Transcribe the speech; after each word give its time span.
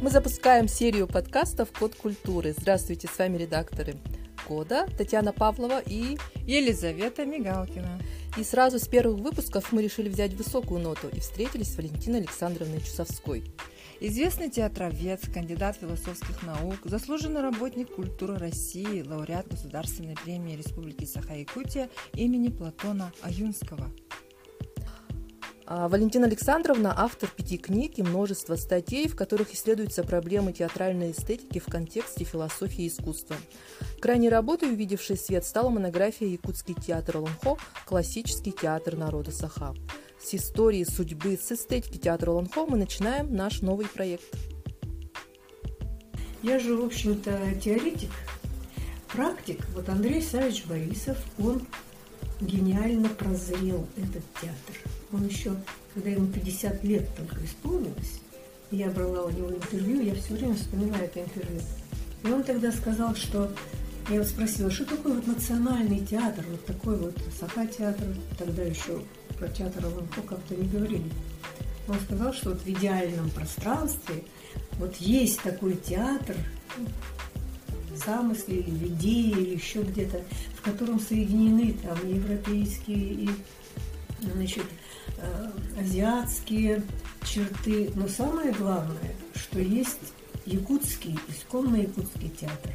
Мы 0.00 0.10
запускаем 0.10 0.68
серию 0.68 1.08
подкастов 1.08 1.72
«Код 1.76 1.96
культуры». 1.96 2.54
Здравствуйте, 2.56 3.08
с 3.08 3.18
вами 3.18 3.36
редакторы 3.36 3.96
«Кода» 4.46 4.86
Татьяна 4.96 5.32
Павлова 5.32 5.80
и 5.84 6.16
Елизавета 6.46 7.24
Мигалкина. 7.24 8.00
И 8.36 8.44
сразу 8.44 8.78
с 8.78 8.86
первых 8.86 9.18
выпусков 9.18 9.72
мы 9.72 9.82
решили 9.82 10.08
взять 10.08 10.34
высокую 10.34 10.80
ноту 10.80 11.08
и 11.08 11.18
встретились 11.18 11.72
с 11.72 11.76
Валентиной 11.76 12.20
Александровной 12.20 12.80
Чусовской. 12.80 13.42
Известный 13.98 14.50
театровед, 14.50 15.20
кандидат 15.34 15.76
философских 15.80 16.44
наук, 16.44 16.76
заслуженный 16.84 17.40
работник 17.40 17.92
культуры 17.92 18.38
России, 18.38 19.02
лауреат 19.02 19.48
Государственной 19.48 20.14
премии 20.14 20.56
Республики 20.56 21.06
Саха-Якутия 21.06 21.90
имени 22.14 22.50
Платона 22.50 23.12
Аюнского– 23.22 23.90
Валентина 25.70 26.26
Александровна– 26.26 26.94
автор 26.96 27.28
пяти 27.28 27.58
книг 27.58 27.98
и 27.98 28.02
множества 28.02 28.56
статей, 28.56 29.06
в 29.06 29.14
которых 29.14 29.52
исследуются 29.52 30.02
проблемы 30.02 30.54
театральной 30.54 31.10
эстетики 31.10 31.58
в 31.58 31.66
контексте 31.66 32.24
философии 32.24 32.88
искусства. 32.88 33.36
Крайней 34.00 34.30
работой, 34.30 34.72
увидевшей 34.72 35.18
свет, 35.18 35.44
стала 35.44 35.68
монография 35.68 36.26
«Якутский 36.28 36.74
театр 36.74 37.18
Лонхо. 37.18 37.58
Классический 37.84 38.52
театр 38.52 38.96
народа 38.96 39.30
Саха». 39.30 39.74
С 40.18 40.32
истории 40.32 40.84
судьбы, 40.84 41.36
с 41.36 41.52
эстетики 41.52 41.98
театра 41.98 42.30
Лонхо 42.30 42.64
мы 42.64 42.78
начинаем 42.78 43.34
наш 43.34 43.60
новый 43.60 43.88
проект. 43.88 44.24
Я 46.42 46.58
же, 46.60 46.74
в 46.76 46.84
общем-то, 46.86 47.56
теоретик, 47.62 48.10
практик. 49.12 49.60
Вот 49.74 49.86
Андрей 49.90 50.22
Савич 50.22 50.64
Борисов, 50.64 51.18
он 51.38 51.60
гениально 52.40 53.10
прозрел 53.10 53.86
этот 53.98 54.22
театр. 54.40 54.97
Он 55.12 55.26
еще, 55.26 55.54
когда 55.94 56.10
ему 56.10 56.26
50 56.26 56.84
лет 56.84 57.08
только 57.16 57.44
исполнилось, 57.44 58.20
я 58.70 58.90
брала 58.90 59.24
у 59.24 59.30
него 59.30 59.50
интервью, 59.50 60.02
я 60.02 60.14
все 60.14 60.34
время 60.34 60.54
вспоминаю 60.54 61.04
это 61.04 61.20
интервью. 61.20 61.60
И 62.24 62.30
он 62.30 62.42
тогда 62.42 62.70
сказал, 62.72 63.14
что 63.14 63.50
я 64.10 64.18
вот 64.18 64.28
спросила, 64.28 64.70
что 64.70 64.84
такое 64.84 65.14
вот 65.14 65.26
национальный 65.26 66.00
театр, 66.00 66.44
вот 66.50 66.64
такой 66.66 66.96
вот 66.96 67.16
Саха-театр, 67.38 68.06
тогда 68.38 68.62
еще 68.62 69.02
про 69.38 69.48
театр 69.48 69.86
Аламко 69.86 70.22
как-то 70.22 70.54
не 70.54 70.68
говорили. 70.68 71.10
Он 71.88 71.96
сказал, 72.00 72.34
что 72.34 72.50
вот 72.50 72.60
в 72.60 72.68
идеальном 72.68 73.30
пространстве 73.30 74.24
вот 74.78 74.96
есть 74.96 75.40
такой 75.42 75.76
театр, 75.76 76.36
замысле 78.04 78.58
или 78.58 78.70
в 78.70 78.82
идее, 78.88 79.30
или 79.30 79.54
еще 79.54 79.82
где-то, 79.82 80.22
в 80.56 80.62
котором 80.62 81.00
соединены 81.00 81.74
там 81.82 81.96
европейские 82.08 82.96
и 82.96 83.30
значит, 84.34 84.64
азиатские 85.78 86.82
черты, 87.24 87.90
но 87.94 88.08
самое 88.08 88.52
главное, 88.52 89.14
что 89.34 89.60
есть 89.60 90.12
якутский, 90.46 91.18
исконно 91.28 91.76
якутский 91.76 92.30
театр. 92.30 92.72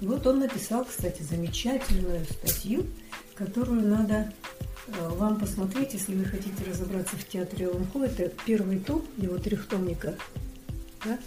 И 0.00 0.06
вот 0.06 0.26
он 0.26 0.40
написал, 0.40 0.84
кстати, 0.84 1.22
замечательную 1.22 2.24
статью, 2.24 2.86
которую 3.34 3.82
надо 3.82 4.32
э, 4.86 5.08
вам 5.08 5.40
посмотреть, 5.40 5.94
если 5.94 6.14
вы 6.14 6.24
хотите 6.24 6.64
разобраться 6.68 7.16
в 7.16 7.26
театре 7.26 7.68
Ломхо. 7.68 8.04
Это 8.04 8.30
первый 8.46 8.78
том 8.78 9.04
его 9.16 9.38
трехтомника. 9.38 10.14
Да? 11.04 11.18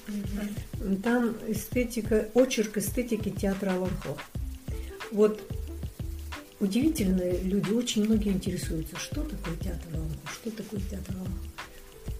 Там 1.03 1.35
эстетика, 1.47 2.29
очерк 2.33 2.77
эстетики 2.77 3.29
театра 3.29 3.73
Ломхо. 3.73 4.17
Вот 5.11 5.41
удивительные 6.61 7.41
люди, 7.41 7.71
очень 7.71 8.05
многие 8.05 8.29
интересуются, 8.29 8.95
что 8.97 9.21
такое 9.23 9.55
театр 9.57 9.87
Аламхо, 9.93 10.27
что 10.31 10.51
такое 10.51 10.79
театр 10.89 11.15
Аламхо. 11.15 11.39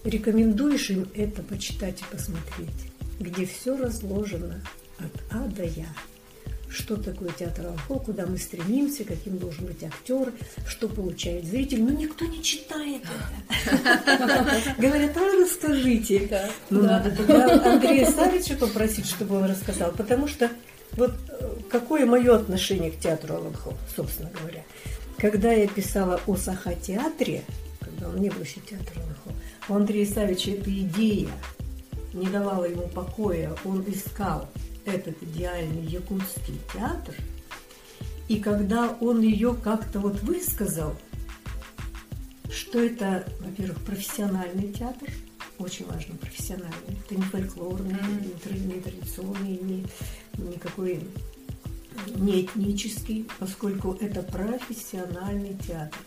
Рекомендуешь 0.04 0.90
им 0.90 1.08
это 1.14 1.42
почитать 1.42 2.00
и 2.00 2.14
посмотреть, 2.14 2.68
где 3.20 3.46
все 3.46 3.76
разложено 3.76 4.60
от 4.98 5.12
А 5.30 5.46
до 5.46 5.64
Я. 5.64 5.86
Что 6.68 6.96
такое 6.96 7.30
театр 7.38 7.66
Аламхо, 7.66 7.98
куда 7.98 8.26
мы 8.26 8.38
стремимся, 8.38 9.04
каким 9.04 9.38
должен 9.38 9.66
быть 9.66 9.84
актер, 9.84 10.32
что 10.66 10.88
получает 10.88 11.44
зритель. 11.44 11.82
Но 11.82 11.90
никто 11.90 12.24
не 12.24 12.42
читает 12.42 13.02
это. 13.66 14.74
Говорят, 14.78 15.16
а 15.16 15.42
расскажите. 15.42 16.50
Ну, 16.70 16.82
надо 16.82 17.10
тогда 17.10 17.74
Андрея 17.74 18.10
Савича 18.10 18.56
попросить, 18.56 19.06
чтобы 19.06 19.36
он 19.36 19.44
рассказал, 19.44 19.92
потому 19.92 20.26
что 20.26 20.50
вот 20.92 21.12
какое 21.70 22.06
мое 22.06 22.36
отношение 22.36 22.90
к 22.90 22.98
театру 22.98 23.36
Аланхо, 23.36 23.72
собственно 23.94 24.30
говоря. 24.30 24.62
Когда 25.18 25.52
я 25.52 25.68
писала 25.68 26.20
о 26.26 26.36
Саха-театре, 26.36 27.44
когда 27.80 28.08
он 28.08 28.16
не 28.16 28.30
был 28.30 28.42
еще 28.42 28.60
театр 28.60 28.96
Аланхо, 28.96 29.30
у 29.68 29.74
Андрея 29.74 30.06
Савича 30.06 30.52
эта 30.52 30.70
идея 30.70 31.30
не 32.12 32.26
давала 32.26 32.64
ему 32.64 32.88
покоя, 32.88 33.54
он 33.64 33.84
искал 33.86 34.48
этот 34.84 35.22
идеальный 35.22 35.86
якутский 35.86 36.60
театр, 36.72 37.14
и 38.28 38.40
когда 38.40 38.96
он 39.00 39.20
ее 39.20 39.54
как-то 39.54 40.00
вот 40.00 40.20
высказал, 40.22 40.94
что 42.50 42.80
это, 42.80 43.24
во-первых, 43.40 43.80
профессиональный 43.82 44.72
театр, 44.72 45.08
очень 45.58 45.86
важно 45.86 46.16
профессиональный, 46.16 46.98
это 47.04 47.14
не 47.14 47.22
фольклорный, 47.22 47.94
не 47.94 48.80
традиционный, 48.80 49.58
не 49.58 49.86
никакой 50.38 51.00
не 52.14 52.42
этнический, 52.42 53.28
поскольку 53.38 53.96
это 54.00 54.22
профессиональный 54.22 55.56
театр. 55.66 55.98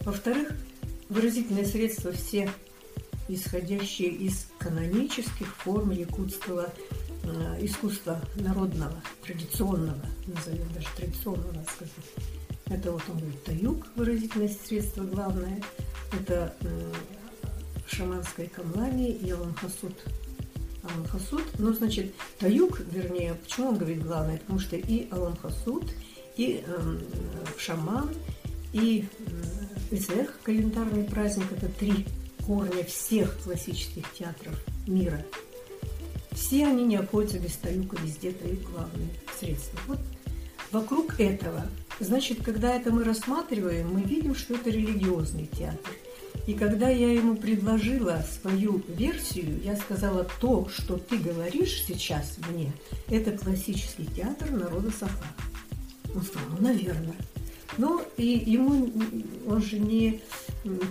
Во-вторых, 0.00 0.52
выразительные 1.08 1.66
средства 1.66 2.12
все 2.12 2.50
исходящие 3.28 4.10
из 4.10 4.46
канонических 4.58 5.54
форм 5.56 5.90
якутского 5.90 6.72
э, 7.22 7.64
искусства 7.64 8.20
народного, 8.36 9.02
традиционного, 9.24 10.04
назовем 10.26 10.72
даже 10.74 10.88
традиционного, 10.96 11.52
надо 11.52 11.70
сказать. 11.70 11.92
Это 12.66 12.92
вот 12.92 13.02
он 13.08 13.18
говорит, 13.18 13.44
таюк, 13.44 13.86
выразительное 13.96 14.48
средство 14.66 15.04
главное, 15.04 15.62
это 16.12 16.54
э, 16.60 16.92
шаманское 17.86 18.48
камлани 18.48 19.12
и 19.12 19.32
Аламхасуд. 20.82 21.44
Ну, 21.58 21.72
значит, 21.72 22.14
Таюк, 22.38 22.80
вернее, 22.80 23.34
почему 23.34 23.68
он 23.68 23.78
говорит 23.78 24.02
главное? 24.02 24.38
Потому 24.38 24.58
что 24.58 24.76
и 24.76 25.08
Аламхасуд, 25.10 25.84
и 26.36 26.64
э, 26.66 26.98
Шаман, 27.58 28.10
и 28.72 29.06
э, 29.18 29.94
Исех, 29.94 30.38
календарный 30.42 31.04
праздник, 31.04 31.46
это 31.52 31.68
три 31.68 32.06
корня 32.46 32.84
всех 32.84 33.38
классических 33.42 34.10
театров 34.12 34.54
мира. 34.86 35.24
Все 36.32 36.66
они 36.66 36.84
не 36.84 36.96
обходятся 36.96 37.38
без 37.38 37.52
Таюка, 37.56 37.96
везде 38.02 38.32
Таюк 38.32 38.62
главное 38.70 39.08
средство. 39.38 39.78
Вот 39.86 39.98
вокруг 40.72 41.20
этого, 41.20 41.66
значит, 42.00 42.42
когда 42.42 42.74
это 42.74 42.90
мы 42.90 43.04
рассматриваем, 43.04 43.92
мы 43.92 44.02
видим, 44.02 44.34
что 44.34 44.54
это 44.54 44.70
религиозный 44.70 45.46
театр. 45.46 45.92
И 46.46 46.54
когда 46.54 46.88
я 46.88 47.12
ему 47.12 47.36
предложила 47.36 48.24
свою 48.40 48.82
версию, 48.88 49.60
я 49.62 49.76
сказала, 49.76 50.26
то, 50.40 50.68
что 50.68 50.96
ты 50.96 51.16
говоришь 51.16 51.84
сейчас 51.86 52.36
мне, 52.50 52.72
это 53.08 53.30
классический 53.32 54.06
театр 54.06 54.50
народа 54.50 54.90
Саха. 54.90 55.26
Он 56.14 56.22
сказал, 56.22 56.48
ну, 56.58 56.66
наверное. 56.66 57.16
Ну, 57.78 58.02
и 58.16 58.26
ему, 58.26 58.90
он 59.46 59.62
же 59.62 59.78
не 59.78 60.20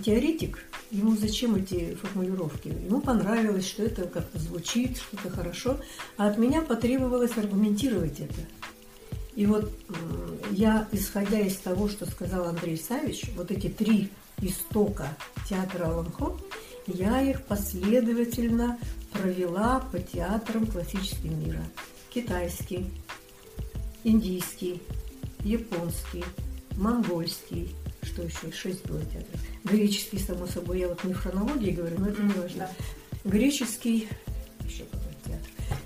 теоретик, 0.04 0.64
ему 0.90 1.16
зачем 1.16 1.54
эти 1.54 1.94
формулировки? 1.94 2.68
Ему 2.68 3.00
понравилось, 3.00 3.68
что 3.68 3.84
это 3.84 4.02
как-то 4.02 4.38
звучит, 4.38 4.96
что-то 4.96 5.30
хорошо, 5.30 5.78
а 6.16 6.28
от 6.28 6.38
меня 6.38 6.62
потребовалось 6.62 7.36
аргументировать 7.36 8.20
это. 8.20 8.40
И 9.36 9.46
вот 9.46 9.72
я, 10.50 10.88
исходя 10.92 11.40
из 11.40 11.56
того, 11.56 11.88
что 11.88 12.04
сказал 12.06 12.46
Андрей 12.46 12.76
Савич, 12.76 13.30
вот 13.36 13.50
эти 13.50 13.68
три 13.68 14.10
истока 14.42 15.08
театра 15.48 15.86
Аланхо, 15.86 16.38
я 16.86 17.22
их 17.22 17.42
последовательно 17.44 18.78
провела 19.12 19.80
по 19.92 19.98
театрам 19.98 20.66
классического 20.66 21.30
мира. 21.30 21.64
Китайский, 22.10 22.90
индийский, 24.04 24.82
японский, 25.40 26.24
монгольский, 26.76 27.74
что 28.02 28.22
еще, 28.22 28.50
шесть 28.52 28.84
было 28.86 29.00
театров. 29.00 29.40
Греческий, 29.64 30.18
само 30.18 30.46
собой, 30.46 30.80
я 30.80 30.88
вот 30.88 31.04
не 31.04 31.14
в 31.14 31.18
хронологии 31.18 31.70
говорю, 31.70 31.98
но 32.00 32.08
это 32.08 32.22
не 32.22 32.32
важно. 32.34 32.68
Греческий, 33.24 34.08
еще 34.64 34.84
какой 34.84 35.14
театр. 35.24 35.78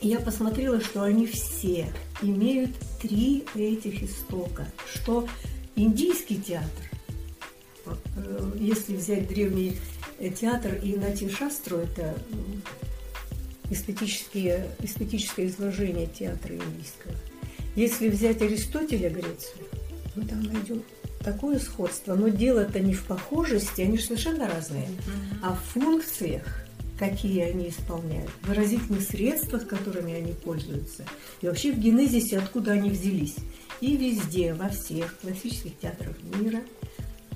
Я 0.00 0.18
посмотрела, 0.18 0.80
что 0.80 1.02
они 1.02 1.26
все 1.26 1.92
имеют 2.20 2.72
три 3.00 3.44
этих 3.54 4.02
истока, 4.02 4.66
что 4.92 5.28
индийский 5.76 6.40
театр 6.40 6.89
если 8.58 8.96
взять 8.96 9.28
древний 9.28 9.76
э, 10.18 10.30
театр 10.30 10.74
и 10.82 10.96
Натишастру, 10.96 11.78
это 11.78 12.14
эстетические, 13.70 14.66
эстетическое 14.82 15.46
изложение 15.46 16.06
театра 16.06 16.54
индийского. 16.54 17.14
Если 17.76 18.08
взять 18.08 18.42
Аристотеля 18.42 19.10
Грецию, 19.10 19.66
мы 20.16 20.24
там 20.24 20.42
найдем 20.42 20.82
такое 21.22 21.58
сходство. 21.58 22.14
Но 22.14 22.28
дело-то 22.28 22.80
не 22.80 22.94
в 22.94 23.04
похожести, 23.04 23.82
они 23.82 23.98
же 23.98 24.04
совершенно 24.04 24.48
разные, 24.48 24.88
а 25.42 25.54
в 25.54 25.60
функциях, 25.72 26.64
какие 26.98 27.42
они 27.42 27.68
исполняют, 27.68 28.30
в 28.42 28.48
выразительных 28.48 29.02
средствах, 29.02 29.66
которыми 29.66 30.12
они 30.14 30.32
пользуются, 30.32 31.04
и 31.40 31.46
вообще 31.46 31.72
в 31.72 31.78
генезисе, 31.78 32.38
откуда 32.38 32.72
они 32.72 32.90
взялись. 32.90 33.36
И 33.80 33.96
везде, 33.96 34.52
во 34.52 34.68
всех 34.68 35.18
классических 35.20 35.78
театрах 35.78 36.14
мира 36.38 36.60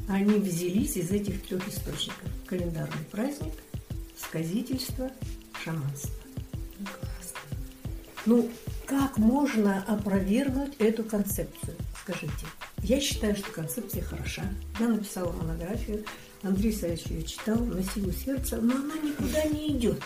они 0.08 0.38
взялись 0.38 0.96
из 0.96 1.10
этих 1.10 1.42
трех 1.46 1.66
источников. 1.68 2.28
Календарный 2.46 3.04
праздник, 3.10 3.54
сказительство, 4.16 5.10
шаманство. 5.62 6.12
Ну, 8.26 8.50
как 8.86 9.18
можно 9.18 9.82
опровергнуть 9.84 10.74
эту 10.78 11.04
концепцию? 11.04 11.76
Скажите. 12.02 12.46
Я 12.82 13.00
считаю, 13.00 13.34
что 13.36 13.50
концепция 13.50 14.02
хороша. 14.02 14.44
Я 14.78 14.88
написала 14.88 15.32
монографию, 15.32 16.04
Андрей 16.42 16.72
Савич 16.72 17.06
ее 17.06 17.22
читал 17.22 17.58
на 17.58 17.82
силу 17.82 18.12
сердца, 18.12 18.58
но 18.60 18.74
она 18.74 18.94
никуда 18.96 19.44
не 19.44 19.72
идет. 19.72 20.02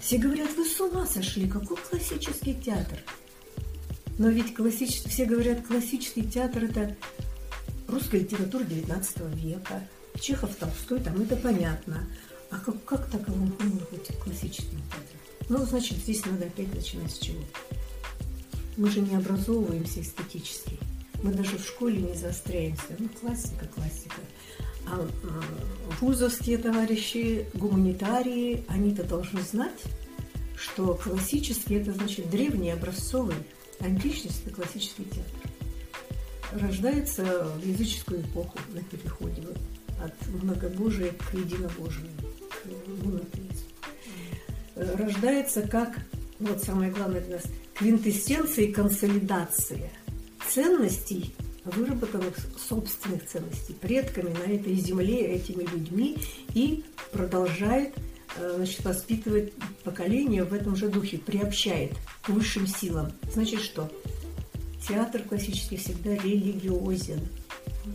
Все 0.00 0.18
говорят, 0.18 0.54
вы 0.56 0.66
с 0.66 0.78
ума 0.80 1.06
сошли, 1.06 1.48
какой 1.48 1.76
классический 1.78 2.54
театр? 2.54 2.98
Но 4.18 4.28
ведь 4.28 4.54
классический, 4.54 5.08
все 5.08 5.24
говорят, 5.24 5.66
классический 5.66 6.24
театр– 6.24 6.64
это 6.70 6.96
русская 7.88 8.20
литература 8.20 8.62
XIX 8.62 9.34
века, 9.36 9.82
Чехов, 10.20 10.54
Толстой, 10.56 11.00
там 11.00 11.20
это 11.20 11.36
понятно. 11.36 12.08
А 12.50 12.58
как, 12.58 12.84
как 12.84 13.10
так 13.10 13.28
быть 13.28 14.18
классическим 14.22 14.78
театром? 14.78 15.20
Ну, 15.48 15.64
значит, 15.64 15.98
здесь 15.98 16.24
надо 16.26 16.46
опять 16.46 16.74
начинать 16.74 17.10
с 17.10 17.18
чего? 17.18 17.42
Мы 18.76 18.90
же 18.90 19.00
не 19.00 19.16
образовываемся 19.16 20.00
эстетически. 20.00 20.78
Мы 21.22 21.32
даже 21.32 21.58
в 21.58 21.66
школе 21.66 22.00
не 22.00 22.14
заостряемся. 22.14 22.96
Ну, 22.98 23.08
классика, 23.08 23.66
классика. 23.74 24.20
А 24.86 25.06
вузовские 26.00 26.58
товарищи, 26.58 27.46
гуманитарии, 27.54 28.64
они-то 28.68 29.02
должны 29.02 29.40
знать, 29.40 29.82
что 30.56 30.94
классический– 30.94 31.74
это 31.76 31.92
значит 31.92 32.30
древний, 32.30 32.70
образцовый, 32.70 33.36
античность– 33.80 34.42
это 34.46 34.54
классический 34.54 35.04
театр. 35.04 35.50
Рождается 36.52 37.48
в 37.56 37.66
языческую 37.66 38.20
эпоху 38.22 38.58
на 38.72 38.82
переходе 38.82 39.42
от 40.02 40.14
многобожия 40.42 41.12
к 41.12 41.34
единобожию, 41.34 42.08
к 42.50 43.04
монотеизму. 43.04 43.66
Рождается 44.76 45.62
как, 45.62 45.98
вот 46.38 46.62
самое 46.62 46.90
главное 46.92 47.20
для 47.20 47.36
нас, 47.36 47.44
квинтэссенция 47.74 48.66
и 48.66 48.72
консолидация 48.72 49.90
ценностей– 50.48 51.34
выработанных 51.66 52.36
собственных 52.56 53.26
ценностей 53.26 53.74
предками 53.74 54.32
на 54.32 54.52
этой 54.52 54.74
земле, 54.74 55.34
этими 55.34 55.64
людьми, 55.64 56.16
и 56.54 56.84
продолжает 57.12 57.94
э, 58.36 58.52
значит, 58.56 58.84
воспитывать 58.84 59.52
поколение 59.82 60.44
в 60.44 60.54
этом 60.54 60.76
же 60.76 60.88
духе, 60.88 61.18
приобщает 61.18 61.92
к 62.22 62.28
высшим 62.28 62.66
силам. 62.66 63.12
Значит, 63.32 63.60
что? 63.60 63.90
Театр 64.88 65.22
классический 65.22 65.76
всегда 65.76 66.14
религиозен. 66.14 67.20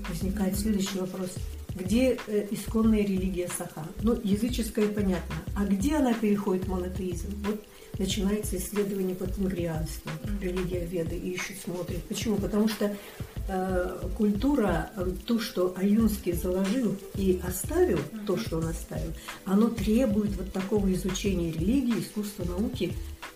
Возникает 0.09 0.57
следующий 0.57 0.99
вопрос. 0.99 1.31
Где 1.75 2.17
э, 2.27 2.47
исконная 2.51 3.01
религия 3.01 3.47
Саха? 3.47 3.85
Ну, 4.01 4.19
языческая 4.23 4.87
понятно. 4.89 5.35
А 5.55 5.65
где 5.65 5.95
она 5.95 6.13
переходит 6.13 6.65
в 6.65 6.69
монотеизм? 6.69 7.43
Вот 7.45 7.63
начинается 7.97 8.57
исследование 8.57 9.15
по 9.15 9.25
тенгрианству, 9.27 10.11
религия 10.41 10.85
Веды, 10.85 11.15
и 11.15 11.31
ищут, 11.31 11.57
смотрят. 11.63 12.03
Почему? 12.03 12.35
Потому 12.37 12.67
что 12.67 12.95
Э, 13.53 14.07
культура, 14.17 14.91
э, 14.95 15.11
то, 15.25 15.37
что 15.37 15.73
Аюнский 15.75 16.31
заложил 16.31 16.95
и 17.15 17.41
оставил, 17.45 17.99
то, 18.25 18.37
что 18.37 18.59
он 18.59 18.67
оставил, 18.67 19.11
оно 19.43 19.67
требует 19.67 20.31
вот 20.37 20.53
такого 20.53 20.91
изучения 20.93 21.51
религии, 21.51 21.99
искусства, 21.99 22.45
науки, 22.45 22.93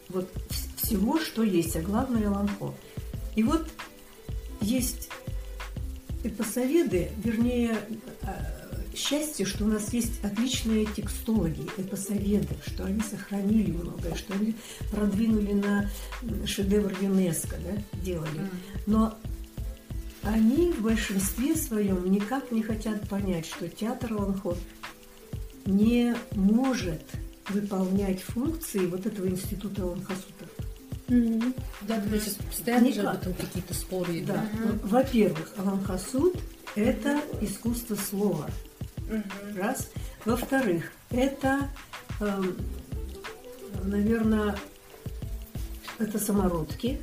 вот 0.07 0.29
всего, 0.77 1.19
что 1.19 1.43
есть, 1.43 1.75
а 1.75 1.81
главное– 1.81 2.29
лампо. 2.31 2.73
И 3.35 3.43
вот 3.43 3.67
есть 4.61 5.09
эпосоведы, 6.23 7.11
вернее, 7.23 7.77
э, 8.21 8.27
счастье, 8.95 9.45
что 9.45 9.65
у 9.65 9.67
нас 9.67 9.93
есть 9.93 10.23
отличные 10.23 10.85
текстологи, 10.85 11.69
эпосоведы, 11.77 12.55
что 12.65 12.85
они 12.85 13.01
сохранили 13.01 13.71
многое, 13.71 14.15
что 14.15 14.33
они 14.33 14.55
продвинули 14.89 15.53
на 15.53 15.89
шедевр 16.45 16.93
ЮНЕСКО, 17.01 17.57
да, 17.57 17.99
делали. 17.99 18.49
Но 18.87 19.17
они 20.23 20.71
в 20.71 20.81
большинстве 20.81 21.55
своем 21.55 22.09
никак 22.09 22.51
не 22.51 22.63
хотят 22.63 23.07
понять, 23.07 23.45
что 23.45 23.69
театр 23.69 24.13
Ланхот 24.13 24.57
не 25.65 26.15
может 26.31 27.03
выполнять 27.49 28.21
функции 28.21 28.87
вот 28.87 29.05
этого 29.05 29.27
института 29.27 29.85
Ланхасутов. 29.85 30.49
Да, 31.07 31.99
да, 31.99 32.19
сейчас 32.19 32.35
постоянно 32.35 32.91
же 32.91 33.01
об 33.01 33.15
этом 33.15 33.33
какие-то 33.33 33.73
споры. 33.73 34.23
Да. 34.25 34.33
Uh-huh. 34.33 34.87
Во-первых, 34.87 35.51
Аланхасуд– 35.57 36.35
это 36.75 37.21
искусство 37.41 37.95
слова. 37.95 38.49
Uh-huh. 39.07 39.57
Раз. 39.57 39.89
Во-вторых, 40.25 40.91
это, 41.11 41.69
эм, 42.19 42.57
наверное, 43.83 44.57
это 45.99 46.17
самородки 46.17 46.99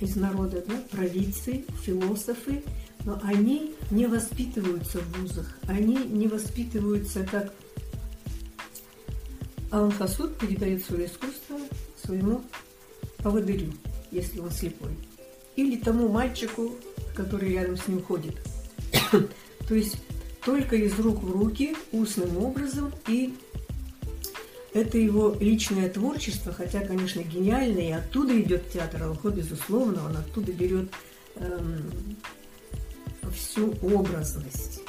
из 0.00 0.16
народа, 0.16 0.62
да, 0.66 0.74
провидцы, 0.90 1.64
философы, 1.82 2.62
но 3.04 3.18
они 3.24 3.74
не 3.90 4.06
воспитываются 4.06 4.98
в 4.98 5.20
вузах, 5.20 5.58
они 5.66 5.96
не 5.96 6.28
воспитываются 6.28 7.24
как 7.24 7.52
Алан 9.70 9.90
Хасуд 9.92 10.36
передает 10.38 10.84
свое 10.84 11.06
искусство 11.06 11.58
своему 12.04 12.42
поводырю, 13.24 13.72
если 14.12 14.38
он 14.38 14.50
слепой, 14.52 14.92
или 15.56 15.76
тому 15.76 16.08
мальчику, 16.08 16.72
который 17.16 17.54
рядом 17.54 17.76
с 17.76 17.88
ним 17.88 18.02
ходит. 18.02 18.36
То 19.68 19.74
есть 19.74 19.96
только 20.44 20.76
из 20.76 20.96
рук 21.00 21.22
в 21.22 21.32
руки, 21.32 21.74
устным 21.90 22.36
образом 22.36 22.92
и 23.08 23.34
это 24.74 24.98
его 24.98 25.36
личное 25.40 25.88
творчество, 25.88 26.52
хотя, 26.52 26.80
конечно, 26.80 27.22
гениальное, 27.22 27.88
и 27.88 27.92
оттуда 27.92 28.38
идет 28.40 28.70
театр 28.70 29.04
Алхо, 29.04 29.30
безусловно, 29.30 30.04
он 30.04 30.16
оттуда 30.16 30.52
берет 30.52 30.90
эм, 31.36 32.16
всю 33.32 33.70
образность, 33.82 34.80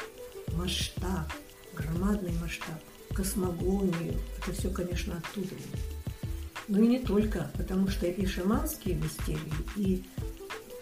масштаб, 0.54 1.32
громадный 1.76 2.34
масштаб, 2.42 2.82
космогонию. 3.14 4.16
Это 4.40 4.58
все, 4.58 4.72
конечно, 4.72 5.18
оттуда 5.18 5.54
идет. 5.54 5.95
Но 6.68 6.80
и 6.80 6.88
не 6.88 7.00
только, 7.00 7.52
потому 7.58 7.88
что 7.90 8.08
и 8.08 8.26
шаманские 8.26 8.96
мистерии, 8.96 9.40
и 9.76 10.04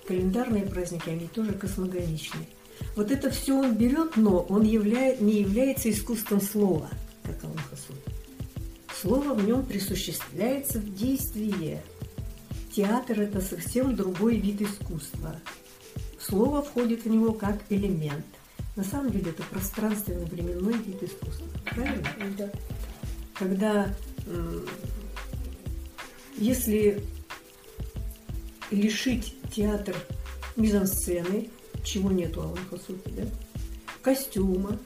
календарные 0.07 0.65
праздники, 0.65 1.09
они 1.09 1.27
тоже 1.27 1.53
космогоничны. 1.53 2.47
Вот 2.95 3.11
это 3.11 3.29
все 3.29 3.53
он 3.57 3.75
берет, 3.75 4.17
но 4.17 4.39
он 4.39 4.63
являет, 4.63 5.21
не 5.21 5.41
является 5.41 5.89
искусством 5.89 6.41
слова, 6.41 6.89
как 7.23 7.43
Аллахасуд. 7.43 7.95
Слово 9.01 9.33
в 9.33 9.45
нем 9.45 9.65
присуществляется 9.65 10.79
в 10.79 10.95
действии. 10.95 11.81
Театр– 12.73 13.19
это 13.21 13.41
совсем 13.41 13.95
другой 13.95 14.37
вид 14.37 14.61
искусства. 14.61 15.35
Слово 16.19 16.61
входит 16.61 17.03
в 17.03 17.09
него 17.09 17.33
как 17.33 17.61
элемент. 17.69 18.25
На 18.75 18.83
самом 18.83 19.11
деле 19.11 19.31
это 19.31 19.43
пространственно-временной 19.43 20.77
вид 20.77 21.03
искусства. 21.03 21.45
Правильно? 21.65 22.07
Да. 22.37 22.49
Когда, 23.33 23.93
если 26.37 27.03
лишить 28.71 29.35
театр 29.51 29.95
мизансцены, 30.55 31.49
чего 31.83 32.11
нету 32.11 32.41
у 32.41 32.43
Аллаха 32.43 32.77
да? 33.07 33.23
костюма, 34.01 34.79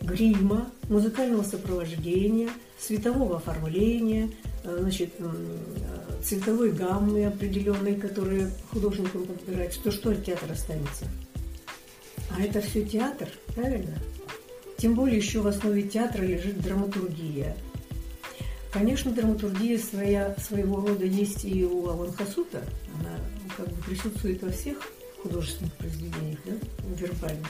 грима, 0.00 0.70
музыкального 0.88 1.42
сопровождения– 1.42 2.50
светового 2.78 3.36
оформления, 3.36 4.30
э, 4.64 4.76
значит, 4.80 5.10
э, 5.18 5.32
цветовой 6.22 6.72
гаммы 6.72 7.26
определенной, 7.26 7.96
которые 7.96 8.50
художникам 8.70 9.24
подбирают, 9.24 9.78
то 9.82 9.90
что 9.90 10.10
от 10.10 10.24
театра 10.24 10.52
останется? 10.52 11.06
А 12.30 12.42
это 12.42 12.60
все 12.60 12.84
театр, 12.84 13.28
правильно? 13.54 13.98
Тем 14.76 14.94
более 14.94 15.16
еще 15.16 15.40
в 15.40 15.46
основе 15.46 15.82
театра 15.82 16.22
лежит 16.22 16.60
драматургия. 16.60 17.56
Конечно, 18.78 19.10
драматургия 19.10 19.76
своя, 19.76 20.36
своего 20.36 20.76
рода 20.76 21.04
есть 21.04 21.44
и 21.44 21.64
у 21.64 21.88
Алан 21.88 22.12
Хасута. 22.12 22.62
Она 23.00 23.18
как 23.56 23.66
бы 23.66 23.82
присутствует 23.82 24.40
во 24.40 24.52
всех 24.52 24.78
художественных 25.20 25.72
произведениях, 25.74 26.38
да, 26.44 26.52
вербально, 26.94 27.48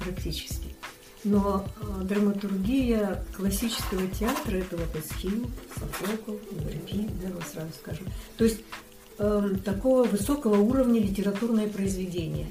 практически. 0.00 0.74
Но 1.22 1.64
э, 1.80 2.02
драматургия 2.02 3.24
классического 3.36 4.08
театра– 4.08 4.56
это 4.58 4.76
Эсхил, 4.98 5.48
Софокл, 5.78 6.32
Еврипид, 6.50 7.20
да, 7.20 7.28
мы 7.28 7.40
сразу 7.42 7.70
скажем. 7.80 8.08
То 8.36 8.42
есть 8.46 8.58
э, 9.18 9.50
такого 9.64 10.02
высокого 10.02 10.58
уровня 10.58 11.00
литературное 11.00 11.68
произведение. 11.68 12.48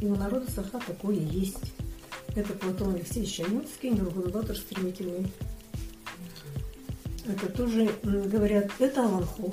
И 0.00 0.04
у 0.04 0.14
народа 0.14 0.50
Саха 0.50 0.80
такое 0.86 1.16
есть. 1.16 1.72
Это 2.34 2.52
Платон 2.52 2.96
Алексеевич 2.96 3.40
Аюнский, 3.40 3.88
Нургунбатор 3.88 4.54
стремительный. 4.54 5.32
Это 7.28 7.48
тоже 7.48 7.90
говорят, 8.02 8.70
это 8.78 9.04
Аланхо. 9.04 9.52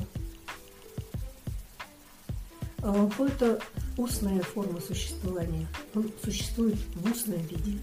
Аланхо– 2.82 3.26
это 3.28 3.60
устная 3.98 4.42
форма 4.42 4.80
существования. 4.82 5.68
Он 5.96 6.12
существует 6.24 6.78
в 6.96 7.12
устном 7.12 7.42
виде. 7.42 7.80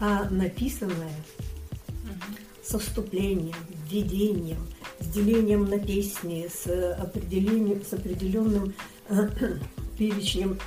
А 0.00 0.28
написанное 0.30 1.14
со 2.62 2.78
вступлением, 2.78 3.54
введением, 3.90 4.66
с 5.00 5.06
делением 5.08 5.64
на 5.64 5.78
песни, 5.78 6.48
с 6.48 6.94
определением, 6.94 7.84
с 7.84 7.92
определенным 7.92 8.74
э, 9.08 9.28
перечнем 9.98 10.58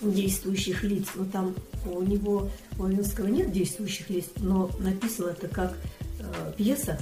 действующих 0.00 0.82
лиц. 0.82 1.08
Ну, 1.14 1.24
там 1.26 1.54
у 1.86 2.02
него, 2.02 2.50
у 2.78 2.84
Авинского 2.84 3.26
нет 3.26 3.52
действующих 3.52 4.10
лиц, 4.10 4.26
но 4.36 4.70
написано 4.78 5.30
это 5.30 5.48
как 5.48 5.76
э, 6.20 6.52
пьеса. 6.56 6.98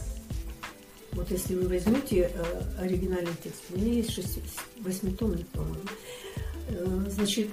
Вот 1.16 1.30
если 1.30 1.54
вы 1.54 1.66
возьмете 1.66 2.30
э, 2.32 2.62
оригинальный 2.78 3.32
текст, 3.42 3.62
у 3.70 3.78
меня 3.78 3.94
есть 3.94 4.10
шесть, 4.10 4.38
восьмитомник, 4.80 5.48
по-моему. 5.48 5.80
Э, 6.68 7.04
значит, 7.08 7.48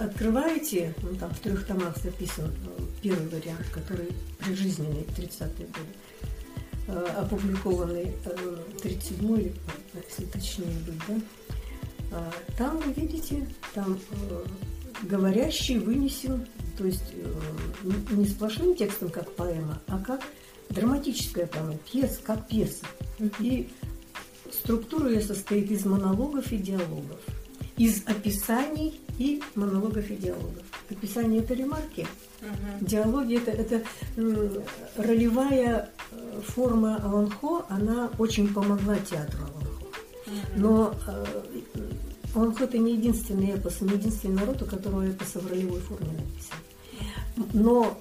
открываете, 0.00 0.92
ну, 1.00 1.14
там 1.14 1.32
в 1.32 1.38
трех 1.38 1.64
томах 1.64 1.96
записан 1.98 2.46
э, 2.46 2.80
первый 3.02 3.28
вариант, 3.28 3.68
который 3.72 4.08
прижизненный, 4.40 5.06
30-е 5.16 5.68
годы, 5.68 7.08
опубликованный 7.16 8.12
э, 8.24 8.56
37 8.82 9.40
или, 9.40 9.54
если 10.08 10.24
точнее 10.26 10.76
быть, 10.84 11.22
да, 12.10 12.32
там 12.58 12.78
вы 12.78 12.92
видите, 12.92 13.46
там 13.74 13.98
говорящий 15.02 15.78
вынесен, 15.78 16.46
то 16.76 16.84
есть 16.84 17.14
не 18.10 18.26
сплошным 18.26 18.74
текстом, 18.74 19.10
как 19.10 19.32
поэма, 19.34 19.80
а 19.86 19.98
как 19.98 20.20
драматическая 20.74 21.46
поэма, 21.46 21.76
пьеса, 21.90 22.20
как 22.24 22.48
пьеса. 22.48 22.84
И 23.38 23.68
структура 24.52 25.10
ее 25.10 25.20
состоит 25.20 25.70
из 25.70 25.84
монологов 25.84 26.52
и 26.52 26.58
диалогов, 26.58 27.20
из 27.76 28.02
описаний 28.06 29.00
и 29.18 29.42
монологов 29.54 30.10
и 30.10 30.16
диалогов. 30.16 30.62
Описание– 30.90 31.40
это 31.42 31.54
ремарки, 31.54 32.06
uh-huh. 32.40 32.84
диалоги– 32.84 33.36
это, 33.46 33.50
это 33.52 33.84
ролевая 34.96 35.90
э, 36.10 36.40
форма 36.46 36.96
Аланхо, 37.02 37.64
она 37.70 38.10
очень 38.18 38.52
помогла 38.52 38.96
театру 38.96 39.44
Аланхо. 39.44 39.86
Uh-huh. 40.26 40.32
Но 40.56 40.94
э, 41.06 41.24
Аланхо– 42.34 42.64
это 42.64 42.76
не 42.76 42.92
единственный 42.96 43.52
эпос, 43.52 43.80
не 43.80 43.94
единственный 43.94 44.34
народ, 44.34 44.60
у 44.60 44.66
которого 44.66 45.08
эпосы 45.08 45.38
в 45.38 45.50
ролевой 45.50 45.80
форме 45.80 46.12
написаны. 46.12 47.50
Но 47.54 47.98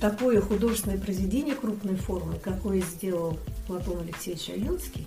такое 0.00 0.40
художественное 0.40 0.98
произведение 0.98 1.54
крупной 1.54 1.96
формы, 1.96 2.38
какое 2.38 2.80
сделал 2.80 3.38
Платон 3.66 4.00
Алексеевич 4.00 4.50
Аюнский, 4.50 5.06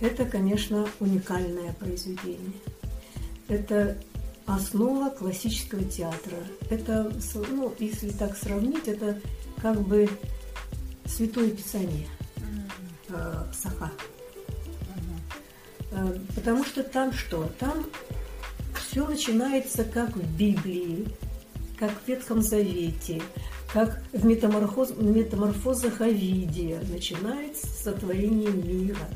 это, 0.00 0.24
конечно, 0.24 0.88
уникальное 1.00 1.72
произведение. 1.74 2.52
Это 3.48 3.98
основа 4.46 5.10
классического 5.10 5.84
театра. 5.84 6.36
Это, 6.70 7.12
ну, 7.50 7.74
если 7.78 8.10
так 8.10 8.36
сравнить, 8.36 8.86
это 8.86 9.20
как 9.60 9.80
бы 9.80 10.08
святое 11.04 11.50
писание 11.50 12.06
э, 13.08 13.44
Саха. 13.52 13.90
Э, 15.90 16.18
потому 16.34 16.64
что 16.64 16.82
там 16.82 17.12
что? 17.12 17.50
Там 17.58 17.84
все 18.74 19.06
начинается 19.06 19.84
как 19.84 20.16
в 20.16 20.36
Библии, 20.36 21.06
как 21.78 21.90
в 21.90 22.08
Ветхом 22.08 22.42
Завете, 22.42 23.20
как 23.72 24.02
в 24.12 24.24
метаморфоз, 24.24 24.96
метаморфозах 24.96 26.00
Овидия. 26.00 26.80
Начинается 26.90 27.66
с 27.66 27.82
сотворения 27.82 28.50
мира– 28.50 28.96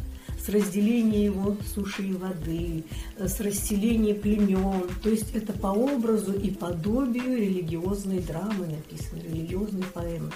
с 0.45 0.49
разделения 0.49 1.27
его 1.27 1.57
суши 1.75 2.03
и 2.03 2.13
воды, 2.15 2.85
э, 3.17 3.29
с 3.29 3.41
расселения 3.41 4.15
племен. 4.15 4.89
То 5.03 5.09
есть 5.09 5.35
это 5.35 5.53
по 5.53 5.69
образу 5.69 6.33
и 6.33 6.51
подобию 6.51 7.37
религиозной 7.39 8.21
драмы 8.21 8.67
написано, 8.67 9.21
религиозной 9.21 9.85
поэмы. 9.85 10.31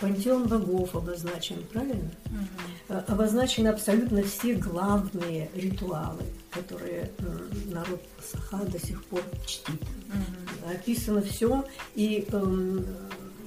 Пантеон 0.00 0.48
богов 0.48 0.94
обозначен, 0.94 1.56
правильно? 1.72 2.10
Угу. 2.26 3.02
Обозначены 3.06 3.68
абсолютно 3.68 4.22
все 4.24 4.54
главные 4.54 5.48
ритуалы, 5.54 6.24
которые 6.50 7.10
народ 7.66 8.02
Саха 8.30 8.64
до 8.66 8.78
сих 8.78 9.02
пор 9.04 9.22
чтит. 9.46 9.70
Угу. 9.70 10.70
Описано 10.74 11.22
все, 11.22 11.64
и 11.94 12.26
эм, 12.32 12.84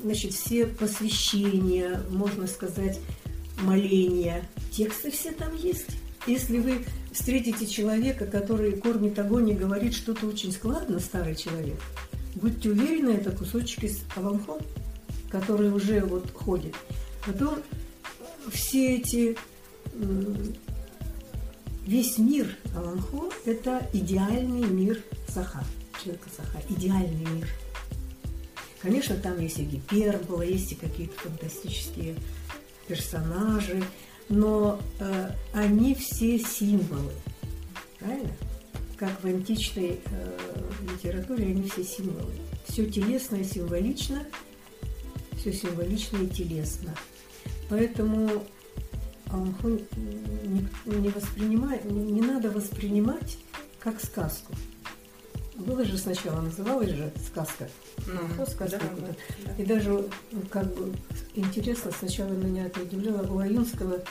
значит, 0.03 0.33
все 0.33 0.65
посвящения, 0.65 2.01
можно 2.09 2.47
сказать, 2.47 2.99
моления, 3.61 4.47
тексты 4.71 5.11
все 5.11 5.31
там 5.31 5.55
есть. 5.55 5.87
Если 6.25 6.59
вы 6.59 6.85
встретите 7.11 7.65
человека, 7.65 8.25
который 8.25 8.73
кормит 8.73 9.17
огонь 9.17 9.49
и 9.49 9.53
говорит 9.53 9.93
что-то 9.93 10.27
очень 10.27 10.51
складно, 10.51 10.99
старый 10.99 11.35
человек, 11.35 11.79
будьте 12.35 12.69
уверены, 12.69 13.11
это 13.11 13.31
кусочек 13.31 13.85
из 13.85 14.01
Аванхон, 14.15 14.59
который 15.29 15.71
уже 15.71 16.01
вот 16.01 16.29
ходит. 16.31 16.75
Потом 17.25 17.59
все 18.51 18.97
эти 18.97 19.37
весь 21.85 22.17
мир 22.17 22.55
Аланхо– 22.75 23.31
это 23.45 23.87
идеальный 23.93 24.67
мир 24.67 25.01
Саха, 25.29 25.63
человека 26.03 26.29
Саха, 26.35 26.61
идеальный 26.69 27.25
мир. 27.35 27.47
Конечно, 28.87 29.17
там 29.17 29.37
есть 29.41 29.59
и 29.59 29.65
гипербола, 29.65 30.43
есть 30.43 30.71
и 30.71 30.75
какие-то 30.75 31.19
фантастические 31.19 32.15
персонажи, 32.87 33.83
но 34.29 34.79
э, 35.01 35.31
они 35.51 35.93
все 35.93 36.39
символы, 36.39 37.11
правильно? 37.99 38.31
Как 38.95 39.21
в 39.21 39.27
античной 39.27 39.99
э, 40.05 40.37
литературе 40.83 41.47
они 41.47 41.67
все 41.67 41.83
символы. 41.83 42.31
Все 42.65 42.85
телесное 42.85 43.43
символично, 43.43 44.25
все 45.37 45.51
символично 45.51 46.19
и 46.19 46.29
телесно. 46.29 46.95
Поэтому 47.69 48.45
не, 49.65 50.65
не, 50.85 51.09
воспринимай, 51.09 51.81
не 51.83 52.21
надо 52.21 52.51
воспринимать 52.51 53.37
как 53.79 54.01
сказку. 54.01 54.53
Было 55.57 55.83
же 55.83 55.97
сначала, 55.97 56.41
называлась 56.41 56.91
же 56.91 57.11
сказка. 57.25 57.67
Ну, 58.05 58.45
сказка 58.45 58.69
да, 58.69 58.79
да, 58.79 59.15
да. 59.45 59.53
И 59.57 59.65
даже 59.65 59.89
ну, 60.31 60.41
как 60.49 60.71
бы 60.75 60.93
интересно, 61.33 61.91
сначала 61.97 62.29
меня 62.29 62.67
это 62.67 62.81
удивляло, 62.81 63.27
у 63.27 63.39
Аюнского 63.39 64.01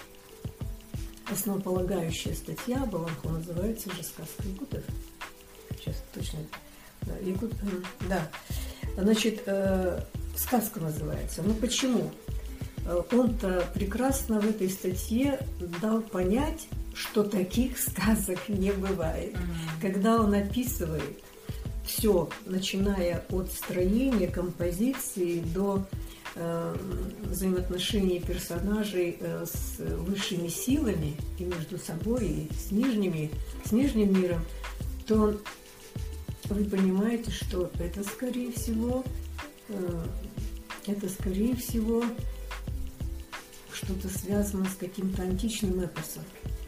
основополагающая 1.31 2.35
статья 2.35 2.79
была, 2.87 3.09
называется 3.25 3.91
же 3.95 4.03
«Сказка 4.03 4.43
Якутов». 4.45 4.83
Сейчас 5.79 6.03
точно. 6.15 6.39
Да, 7.03 7.17
Якут, 7.19 7.53
да. 8.09 8.29
Значит, 8.97 9.43
э, 9.47 10.01
сказка 10.37 10.81
называется. 10.81 11.43
Ну 11.43 11.55
почему? 11.55 12.11
Э, 12.87 13.03
он-то 13.13 13.69
прекрасно 13.75 14.41
в 14.41 14.49
этой 14.49 14.69
статье 14.69 15.39
дал 15.81 16.01
понять, 16.01 16.69
что 16.95 17.23
таких 17.23 17.79
сказок 17.79 18.49
не 18.49 18.73
бывает. 18.73 19.35
Mm-hmm. 19.35 19.83
Когда 19.83 20.21
он 20.21 20.35
описывает 20.35 21.23
все, 21.87 22.29
начиная 22.45 23.25
от 23.31 23.51
строения, 23.53 24.27
композиции 24.27 25.41
до 25.41 25.87
э, 26.35 26.77
взаимоотношений 27.25 28.21
персонажей 28.21 29.17
э, 29.21 29.47
с 29.47 29.79
высшими 29.79 30.49
силами 30.49 31.17
и 31.39 31.45
между 31.45 31.79
собой, 31.79 32.27
и 32.27 32.53
с 32.53 32.73
нижними, 32.73 33.31
с 33.65 33.73
нижним 33.73 34.21
миром, 34.21 34.45
то 35.07 35.41
вы 36.47 36.65
понимаете, 36.65 37.31
что 37.31 37.71
это 37.79 38.03
скорее 38.03 38.53
всего, 38.53 39.05
э, 39.69 40.05
это 40.87 41.09
скорее 41.09 41.55
всего 41.55 42.05
что-то 43.73 44.09
связано 44.09 44.65
с 44.67 44.75
каким-то 44.75 45.23
античным 45.23 45.81
эпосом. 45.81 46.25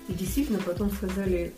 И 0.09 0.13
действительно 0.13 0.61
потом 0.61 0.91
сказали 0.93 1.53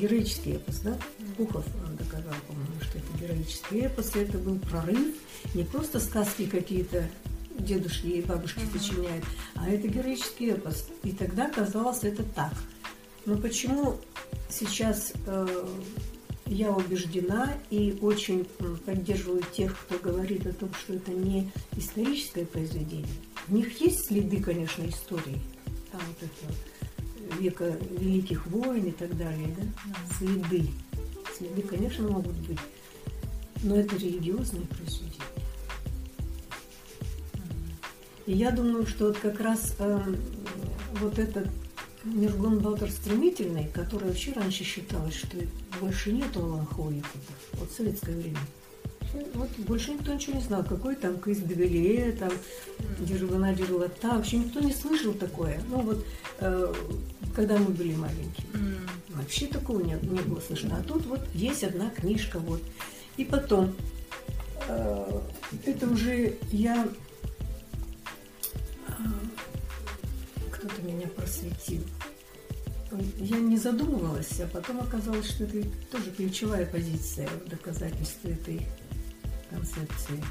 героический 0.00 0.54
эпос, 0.54 0.78
да? 0.80 0.96
Пухов 1.36 1.64
доказал, 1.96 2.34
по-моему, 2.46 2.80
что 2.80 2.98
это 2.98 3.18
героический 3.20 3.80
эпос, 3.80 4.16
и 4.16 4.20
это 4.20 4.38
был 4.38 4.58
прорыв, 4.58 5.14
не 5.54 5.64
просто 5.64 6.00
сказки 6.00 6.46
какие-то 6.46 7.08
дедушки 7.58 8.06
и 8.06 8.22
бабушки 8.22 8.60
uh-huh. 8.60 8.78
сочиняют, 8.78 9.24
а 9.54 9.68
это 9.68 9.88
героический 9.88 10.50
эпос. 10.50 10.88
И 11.02 11.12
тогда 11.12 11.48
казалось 11.48 12.00
это 12.02 12.22
так. 12.22 12.52
Но 13.24 13.36
почему 13.36 13.96
сейчас 14.48 15.12
э, 15.26 15.66
я 16.46 16.70
убеждена 16.70 17.54
и 17.70 17.98
очень 18.00 18.44
поддерживаю 18.84 19.42
тех, 19.52 19.76
кто 19.78 19.98
говорит 19.98 20.46
о 20.46 20.52
том, 20.52 20.70
что 20.74 20.94
это 20.94 21.10
не 21.10 21.50
историческое 21.76 22.46
произведение. 22.46 23.06
В 23.48 23.52
них 23.52 23.80
есть 23.80 24.06
следы, 24.06 24.40
конечно, 24.40 24.84
истории. 24.88 25.40
Там 25.90 26.00
вот 26.06 26.16
это 26.22 27.40
века 27.40 27.76
великих 27.90 28.46
войн 28.46 28.84
и 28.84 28.92
так 28.92 29.16
далее, 29.16 29.54
да? 29.56 30.16
Следы. 30.18 30.68
Следы, 31.36 31.62
конечно, 31.62 32.08
могут 32.08 32.36
быть. 32.36 32.58
Но 33.62 33.76
это 33.76 33.96
религиозное 33.96 34.64
произведение. 34.66 35.12
И 38.26 38.32
я 38.32 38.50
думаю, 38.50 38.86
что 38.86 39.06
вот 39.06 39.18
как 39.18 39.40
раз 39.40 39.74
э, 39.78 40.14
вот 41.00 41.18
этот 41.18 41.48
Ниргон 42.04 42.60
Балтер 42.60 42.90
стремительный, 42.90 43.68
который 43.68 44.08
вообще 44.08 44.32
раньше 44.32 44.64
считалось, 44.64 45.14
что 45.14 45.36
больше 45.80 46.10
Аланхо 46.34 46.90
Якутов. 46.90 47.34
Вот 47.54 47.70
в 47.70 47.76
советское 47.76 48.16
время. 48.16 48.38
Вот 49.34 49.48
больше 49.58 49.92
никто 49.92 50.12
ничего 50.12 50.36
не 50.36 50.42
знал, 50.42 50.64
какой 50.64 50.96
там 50.96 51.18
Кыс 51.18 51.38
Девелие, 51.38 52.12
там 52.12 52.30
Дирвана 52.98 53.54
Дирвата, 53.54 54.08
вообще 54.08 54.38
никто 54.38 54.60
не 54.60 54.72
слышал 54.72 55.12
такое. 55.14 55.60
Ну 55.68 55.80
вот, 55.80 56.04
э, 56.40 56.74
когда 57.34 57.56
мы 57.58 57.66
были 57.66 57.94
маленькие. 57.94 58.46
Вообще 59.26 59.48
такого 59.48 59.82
не, 59.82 59.94
не 60.08 60.20
было 60.20 60.38
слышно. 60.38 60.78
А 60.78 60.82
тут 60.84 61.04
вот 61.06 61.20
есть 61.34 61.64
одна 61.64 61.90
книжка, 61.90 62.38
вот. 62.38 62.62
И 63.16 63.24
потом, 63.24 63.74
э, 64.68 65.20
это 65.64 65.88
уже 65.88 66.38
я 66.52 66.86
кто-то 70.48 70.80
меня 70.82 71.08
просветил. 71.08 71.82
Я 73.16 73.38
не 73.38 73.56
задумывалась, 73.56 74.40
а 74.40 74.46
потом 74.46 74.78
оказалось, 74.78 75.28
что 75.28 75.42
это 75.42 75.68
тоже 75.90 76.12
ключевая 76.16 76.64
позиция 76.64 77.26
в 77.26 77.48
доказательстве 77.48 78.34
этой 78.34 78.64
концепции. 79.50 80.22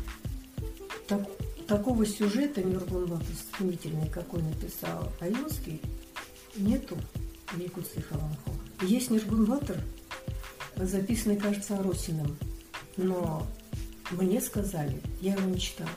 Так, 1.05 1.27
такого 1.67 2.05
сюжета 2.05 2.63
Нюргун 2.63 3.21
стремительный, 3.51 4.07
какой 4.07 4.41
написал 4.41 5.11
Айонский, 5.19 5.81
нету 6.55 6.97
в 7.51 7.59
Якутской 7.59 8.03
Халанхо. 8.03 8.54
Есть 8.81 9.09
Ниргунватор, 9.09 9.77
записанный, 10.75 11.37
кажется, 11.37 11.77
Аросиным, 11.77 12.37
но 12.97 13.47
мне 14.11 14.41
сказали, 14.41 15.01
я 15.21 15.33
его 15.33 15.49
не 15.49 15.59
читала, 15.59 15.89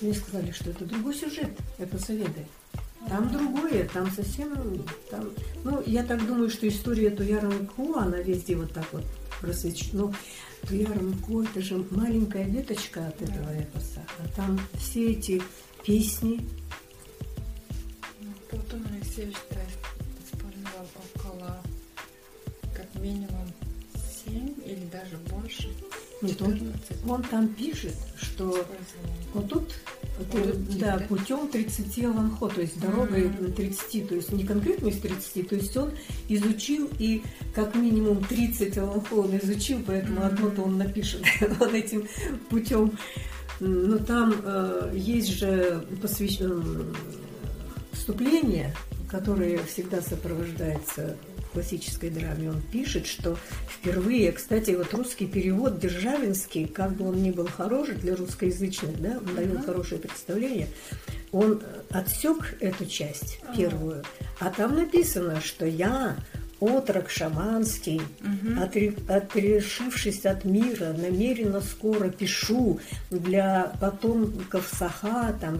мне 0.00 0.14
сказали, 0.14 0.50
что 0.52 0.70
это 0.70 0.84
другой 0.84 1.14
сюжет, 1.14 1.50
это 1.78 1.98
Соведы. 1.98 2.46
Там 3.08 3.30
другое, 3.32 3.88
там 3.88 4.10
совсем... 4.10 4.54
Там, 5.10 5.30
ну, 5.64 5.82
я 5.86 6.04
так 6.04 6.26
думаю, 6.26 6.50
что 6.50 6.68
история 6.68 7.10
Туяра 7.10 7.48
Мку, 7.48 7.96
она 7.96 8.18
везде 8.18 8.56
вот 8.56 8.72
так 8.72 8.92
вот 8.92 9.04
просвечена. 9.40 10.02
Но 10.02 10.14
Туяра 10.68 11.00
Мку, 11.00 11.42
это 11.42 11.62
же 11.62 11.84
маленькая 11.90 12.44
веточка 12.44 13.06
от 13.06 13.22
этого 13.22 13.50
эпоса. 13.56 14.04
А 14.18 14.28
там 14.36 14.60
все 14.78 15.12
эти 15.12 15.40
песни... 15.84 16.46
Ну, 18.20 18.30
Платон 18.50 18.84
Алексеевич 18.92 19.36
использовал 19.36 19.97
Нет, 26.20 26.40
он, 26.42 26.72
он 27.06 27.22
там 27.22 27.48
пишет, 27.48 27.94
что 28.16 28.66
вот 29.34 29.48
тут 29.48 29.72
Путем, 30.18 30.78
да, 30.80 30.98
путем 31.08 31.46
30 31.46 32.04
Аланхо, 32.06 32.48
то 32.48 32.60
есть 32.60 32.80
дорогой 32.80 33.26
mm-hmm. 33.26 33.52
30, 33.52 34.08
то 34.08 34.14
есть 34.16 34.32
не 34.32 34.42
конкретно 34.42 34.88
из 34.88 34.98
30, 34.98 35.48
то 35.48 35.54
есть 35.54 35.76
он 35.76 35.92
изучил 36.28 36.90
и 36.98 37.22
как 37.54 37.76
минимум 37.76 38.24
30 38.24 38.78
Аланхо 38.78 39.14
он 39.14 39.38
изучил, 39.38 39.78
поэтому 39.86 40.20
mm-hmm. 40.20 40.26
одно-то 40.26 40.62
он 40.62 40.76
напишет 40.76 41.22
он 41.60 41.72
этим 41.72 42.08
путем. 42.50 42.98
Но 43.60 43.98
там 43.98 44.34
э, 44.42 44.92
есть 44.96 45.28
же 45.28 45.86
посвящено 46.02 46.64
вступление, 47.92 48.74
которое 49.08 49.58
всегда 49.64 50.00
сопровождается 50.00 51.16
классической 51.58 52.10
драме, 52.10 52.50
он 52.50 52.62
пишет, 52.62 53.04
что 53.04 53.36
впервые, 53.68 54.30
кстати, 54.30 54.70
вот 54.70 54.94
русский 54.94 55.26
перевод 55.26 55.80
Державинский, 55.80 56.68
как 56.68 56.92
бы 56.92 57.08
он 57.08 57.20
ни 57.20 57.32
был 57.32 57.48
хороший 57.48 57.96
для 57.96 58.14
русскоязычных, 58.14 59.00
да, 59.00 59.18
он 59.18 59.34
дает 59.34 59.64
хорошее 59.64 60.00
представление, 60.00 60.68
он 61.32 61.60
отсек 61.90 62.54
эту 62.60 62.86
часть 62.86 63.40
первую, 63.56 64.04
а 64.38 64.50
там 64.50 64.76
написано, 64.76 65.40
что 65.40 65.66
я 65.66 66.16
отрок 66.60 67.10
шаманский, 67.10 68.00
угу. 68.20 68.60
отре, 68.60 68.94
отрешившись 69.08 70.26
от 70.26 70.44
мира, 70.44 70.92
намеренно 70.92 71.60
скоро 71.60 72.10
пишу 72.10 72.80
для 73.10 73.72
потомков 73.80 74.68
Саха, 74.76 75.36
там 75.40 75.58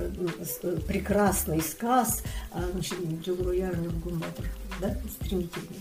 прекрасный 0.87 1.61
сказ, 1.61 2.23
а, 2.53 2.63
значит, 2.73 2.99
Джилруярный 3.23 3.91
Гумбатр, 3.91 4.45
да, 4.81 4.97
стремительный, 5.21 5.81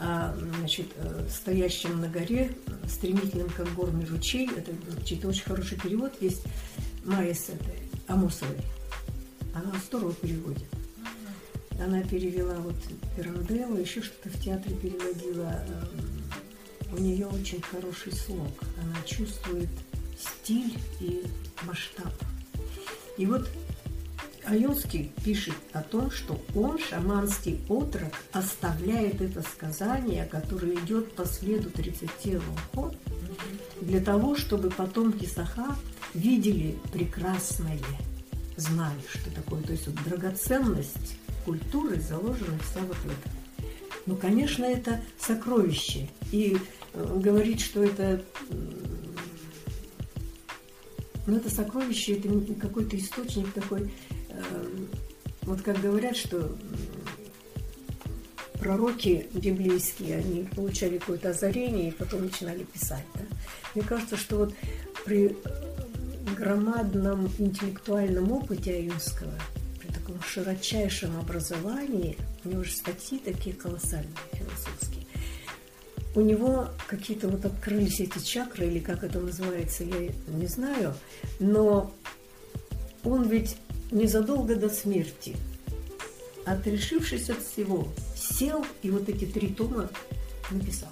а, 0.00 0.34
значит, 0.58 0.86
э, 0.96 1.26
стоящим 1.30 2.00
на 2.00 2.08
горе, 2.08 2.50
стремительным, 2.88 3.50
как 3.50 3.72
горный 3.74 4.06
ручей, 4.06 4.50
это, 4.56 4.72
значит, 4.90 5.24
очень 5.24 5.44
хороший 5.44 5.78
перевод 5.80 6.12
есть 6.20 6.42
Майя 7.04 7.34
Сеты, 7.34 7.70
Амосовой. 8.08 8.56
Она 9.54 9.72
здорово 9.86 10.12
переводит. 10.12 10.66
Она 11.80 12.02
перевела 12.02 12.56
вот 12.56 12.76
Пиранделлу, 13.16 13.76
еще 13.78 14.02
что-то 14.02 14.30
в 14.30 14.40
театре 14.42 14.74
переводила. 14.76 15.64
Эм, 15.68 16.96
у 16.96 16.98
нее 16.98 17.26
очень 17.26 17.60
хороший 17.60 18.12
слог. 18.12 18.52
Она 18.82 18.96
чувствует 19.04 19.68
стиль 20.18 20.78
и 21.00 21.22
масштаб. 21.62 22.12
И 23.18 23.26
вот 23.26 23.48
Айонский 24.46 25.12
пишет 25.24 25.56
о 25.72 25.82
том, 25.82 26.10
что 26.10 26.40
он, 26.54 26.78
шаманский 26.78 27.60
отрок, 27.68 28.12
оставляет 28.32 29.20
это 29.20 29.42
сказание, 29.42 30.24
которое 30.24 30.74
идет 30.74 31.14
по 31.14 31.24
следу 31.24 31.70
30 31.70 32.40
ход, 32.72 32.96
для 33.80 34.00
того, 34.00 34.36
чтобы 34.36 34.70
потомки 34.70 35.26
Саха 35.26 35.76
видели 36.14 36.78
прекрасное, 36.92 37.80
знали, 38.56 39.00
что 39.08 39.30
такое. 39.30 39.62
То 39.62 39.72
есть 39.72 39.86
вот 39.88 39.96
драгоценность 40.04 41.18
культуры 41.46 42.00
заложена 42.00 42.58
вся 42.58 42.80
вот 42.80 42.96
в 42.96 43.06
этом. 43.06 43.32
Ну, 44.04 44.16
конечно, 44.16 44.64
это 44.64 45.00
сокровище. 45.18 46.08
И 46.32 46.58
э, 46.92 47.18
говорить, 47.20 47.60
что 47.60 47.82
это 47.84 48.22
ну, 51.26 51.36
это 51.36 51.48
сокровище, 51.48 52.14
это 52.14 52.28
какой-то 52.60 52.96
источник 52.96 53.52
такой, 53.52 53.92
э, 54.28 54.66
вот 55.42 55.62
как 55.62 55.80
говорят, 55.80 56.16
что 56.16 56.56
пророки 58.58 59.28
библейские, 59.32 60.18
они 60.18 60.48
получали 60.54 60.98
какое-то 60.98 61.30
озарение 61.30 61.88
и 61.88 61.92
потом 61.92 62.24
начинали 62.24 62.64
писать. 62.64 63.04
Да? 63.14 63.22
Мне 63.74 63.84
кажется, 63.84 64.16
что 64.16 64.36
вот 64.38 64.54
при 65.04 65.36
громадном 66.36 67.30
интеллектуальном 67.38 68.32
опыте 68.32 68.74
Аюнского– 68.74 69.34
широчайшем 70.36 71.18
образовании, 71.18 72.18
у 72.44 72.50
него 72.50 72.62
же 72.62 72.70
статьи 72.70 73.18
такие 73.18 73.56
колоссальные 73.56 74.12
философские, 74.34 75.06
у 76.14 76.20
него 76.20 76.68
какие-то 76.86 77.28
вот 77.28 77.46
открылись 77.46 78.00
эти 78.00 78.18
чакры, 78.18 78.66
или 78.66 78.78
как 78.78 79.02
это 79.02 79.18
называется, 79.18 79.84
я 79.84 80.12
не 80.28 80.46
знаю, 80.46 80.94
но 81.40 81.90
он 83.02 83.30
ведь 83.30 83.56
незадолго 83.90 84.56
до 84.56 84.68
смерти, 84.68 85.36
отрешившись 86.44 87.30
от 87.30 87.42
всего, 87.42 87.88
сел 88.14 88.66
и 88.82 88.90
вот 88.90 89.08
эти 89.08 89.24
три 89.24 89.48
тома 89.48 89.88
написал. 90.50 90.90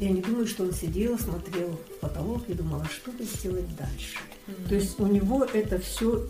Я 0.00 0.10
не 0.10 0.22
думаю, 0.22 0.48
что 0.48 0.64
он 0.64 0.72
сидел, 0.72 1.16
смотрел 1.20 1.68
в 1.68 2.00
потолок 2.00 2.48
и 2.48 2.54
думал, 2.54 2.80
а 2.80 2.86
что 2.86 3.12
бы 3.12 3.22
сделать 3.22 3.76
дальше. 3.76 4.18
Mm-hmm. 4.48 4.68
То 4.68 4.74
есть 4.74 4.98
у 4.98 5.06
него 5.06 5.44
это 5.44 5.78
все 5.78 6.28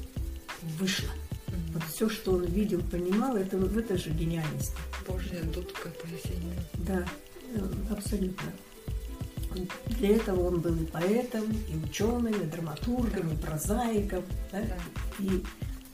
вышло. 0.78 1.08
Вот 1.72 1.82
все, 1.84 2.08
что 2.08 2.32
он 2.32 2.44
видел, 2.44 2.82
понимал, 2.90 3.36
это 3.36 3.56
в 3.56 3.78
этой 3.78 3.96
же 3.96 4.10
гениальности. 4.10 4.76
Божья 5.06 5.42
дудка 5.42 5.88
пояснение. 6.02 6.62
Да, 6.86 7.04
э, 7.54 7.68
абсолютно. 7.90 8.52
Для 9.98 10.16
этого 10.16 10.48
он 10.48 10.60
был 10.60 10.74
и 10.74 10.84
поэтом, 10.86 11.44
и 11.50 11.76
ученым, 11.84 12.32
и 12.32 12.46
драматургом, 12.46 13.32
и 13.32 13.36
прозаиком, 13.36 14.24
да? 14.50 14.62
Да. 14.62 14.76
и 15.18 15.42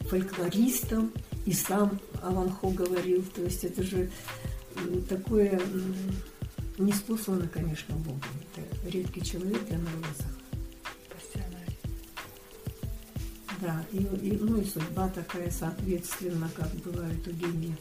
фольклористом, 0.09 1.13
и 1.45 1.53
сам 1.53 2.01
Аланхо 2.23 2.71
говорил. 2.71 3.25
То 3.35 3.43
есть 3.43 3.65
это 3.65 3.83
же 3.83 4.11
такое 5.09 5.61
неспослано, 6.79 7.49
конечно, 7.49 7.95
Богом. 7.97 8.23
Это 8.57 8.91
редкий 8.91 9.23
человек 9.23 9.65
для 9.67 9.79
народа 9.79 10.38
Да, 13.61 13.85
и, 13.93 13.99
и, 13.99 14.39
ну 14.41 14.61
и 14.61 14.65
судьба 14.65 15.09
такая 15.09 15.51
соответственно, 15.51 16.49
как 16.55 16.71
бывает 16.77 17.27
у 17.27 17.31
гениев, 17.31 17.77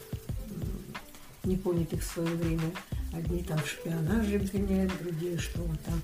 непонятых 1.44 2.02
в 2.02 2.06
свое 2.06 2.34
время. 2.36 2.72
Одни 3.12 3.42
там 3.42 3.58
шпионажи 3.64 4.36
обвиняют, 4.36 4.92
другие, 5.00 5.38
что 5.38 5.62
он 5.62 5.76
там 5.78 6.00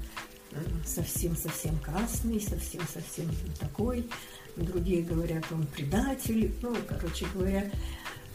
совсем-совсем 0.85 1.79
красный, 1.79 2.41
совсем-совсем 2.41 3.29
такой. 3.59 4.09
Другие 4.57 5.03
говорят, 5.03 5.45
он 5.51 5.67
предатель. 5.67 6.55
Ну, 6.63 6.77
короче 6.89 7.27
говоря, 7.35 7.71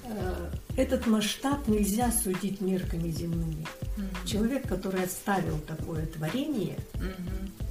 э, 0.04 0.52
этот 0.76 1.08
масштаб 1.08 1.66
нельзя 1.68 2.12
судить 2.12 2.60
мерками 2.60 3.10
земными. 3.10 3.66
Mm-hmm. 3.96 4.28
Человек, 4.28 4.68
который 4.68 5.04
оставил 5.04 5.58
такое 5.60 6.06
творение, 6.08 6.78
mm-hmm 6.96 7.69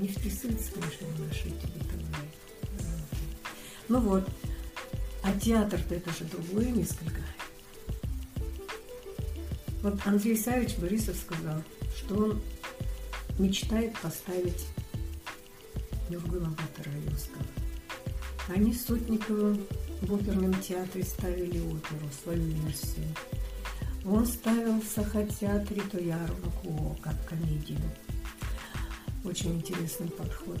не 0.00 0.08
вписывается, 0.08 0.72
конечно, 0.72 1.06
в 1.06 1.20
наши 1.20 1.48
эти 1.48 1.68
Ну 3.88 4.00
вот. 4.00 4.28
А 5.22 5.32
театр-то 5.38 5.94
это 5.94 6.10
же 6.12 6.24
другое 6.24 6.70
несколько. 6.70 7.22
Вот 9.82 9.98
Андрей 10.04 10.36
Савич 10.36 10.76
Борисов 10.76 11.16
сказал, 11.16 11.62
что 11.96 12.16
он 12.16 12.42
мечтает 13.38 13.98
поставить 14.00 14.66
Нюргула 16.08 16.48
Батараевского. 16.48 17.44
Они 18.48 18.72
с 18.72 18.86
Сотниковым 18.86 19.66
в 20.02 20.14
оперном 20.14 20.54
театре 20.60 21.04
ставили 21.04 21.58
оперу, 21.60 22.08
свою 22.22 22.42
версию. 22.42 23.06
Он 24.04 24.26
ставил 24.26 24.80
в 24.80 24.86
Сахатеатре 24.86 25.82
Тоярова 25.82 26.50
Куо 26.62 26.96
как 27.02 27.14
комедию. 27.26 27.80
Очень 29.28 29.56
интересный 29.56 30.08
подход. 30.08 30.58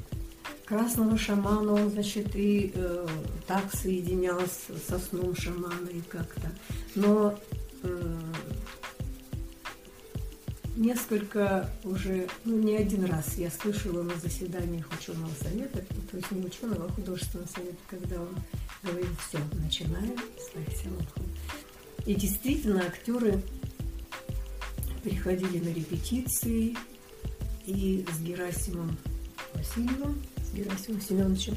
Красного 0.66 1.16
шамана 1.16 1.72
он, 1.72 1.90
значит, 1.90 2.36
и 2.36 2.70
э, 2.74 3.06
так 3.46 3.74
соединял 3.74 4.38
со 4.86 4.98
сном 4.98 5.34
шамана 5.34 5.88
и 5.88 6.02
как-то. 6.02 6.50
Но 6.94 7.38
э, 7.82 8.18
несколько 10.76 11.70
уже, 11.82 12.28
ну, 12.44 12.58
не 12.58 12.76
один 12.76 13.06
раз 13.06 13.38
я 13.38 13.50
слышала 13.50 14.02
на 14.02 14.14
заседаниях 14.16 14.86
ученого 14.92 15.32
совета, 15.42 15.82
то 16.10 16.16
есть 16.18 16.30
не 16.30 16.44
ученого, 16.44 16.84
а 16.84 16.92
художественного 16.92 17.48
совета, 17.48 17.78
когда 17.88 18.20
он 18.20 18.36
говорит, 18.82 19.08
все, 19.26 19.38
начинаем, 19.62 20.18
ставьте 20.38 20.90
лапку. 20.90 21.22
И 22.04 22.14
действительно, 22.14 22.82
актеры 22.86 23.42
приходили 25.02 25.58
на 25.58 25.72
репетиции 25.72 26.76
и 27.68 28.04
с 28.10 28.20
Герасимом 28.20 28.96
Васильевым, 29.54 30.22
с 30.42 30.54
Герасимом 30.54 31.00
Семеновичем 31.02 31.56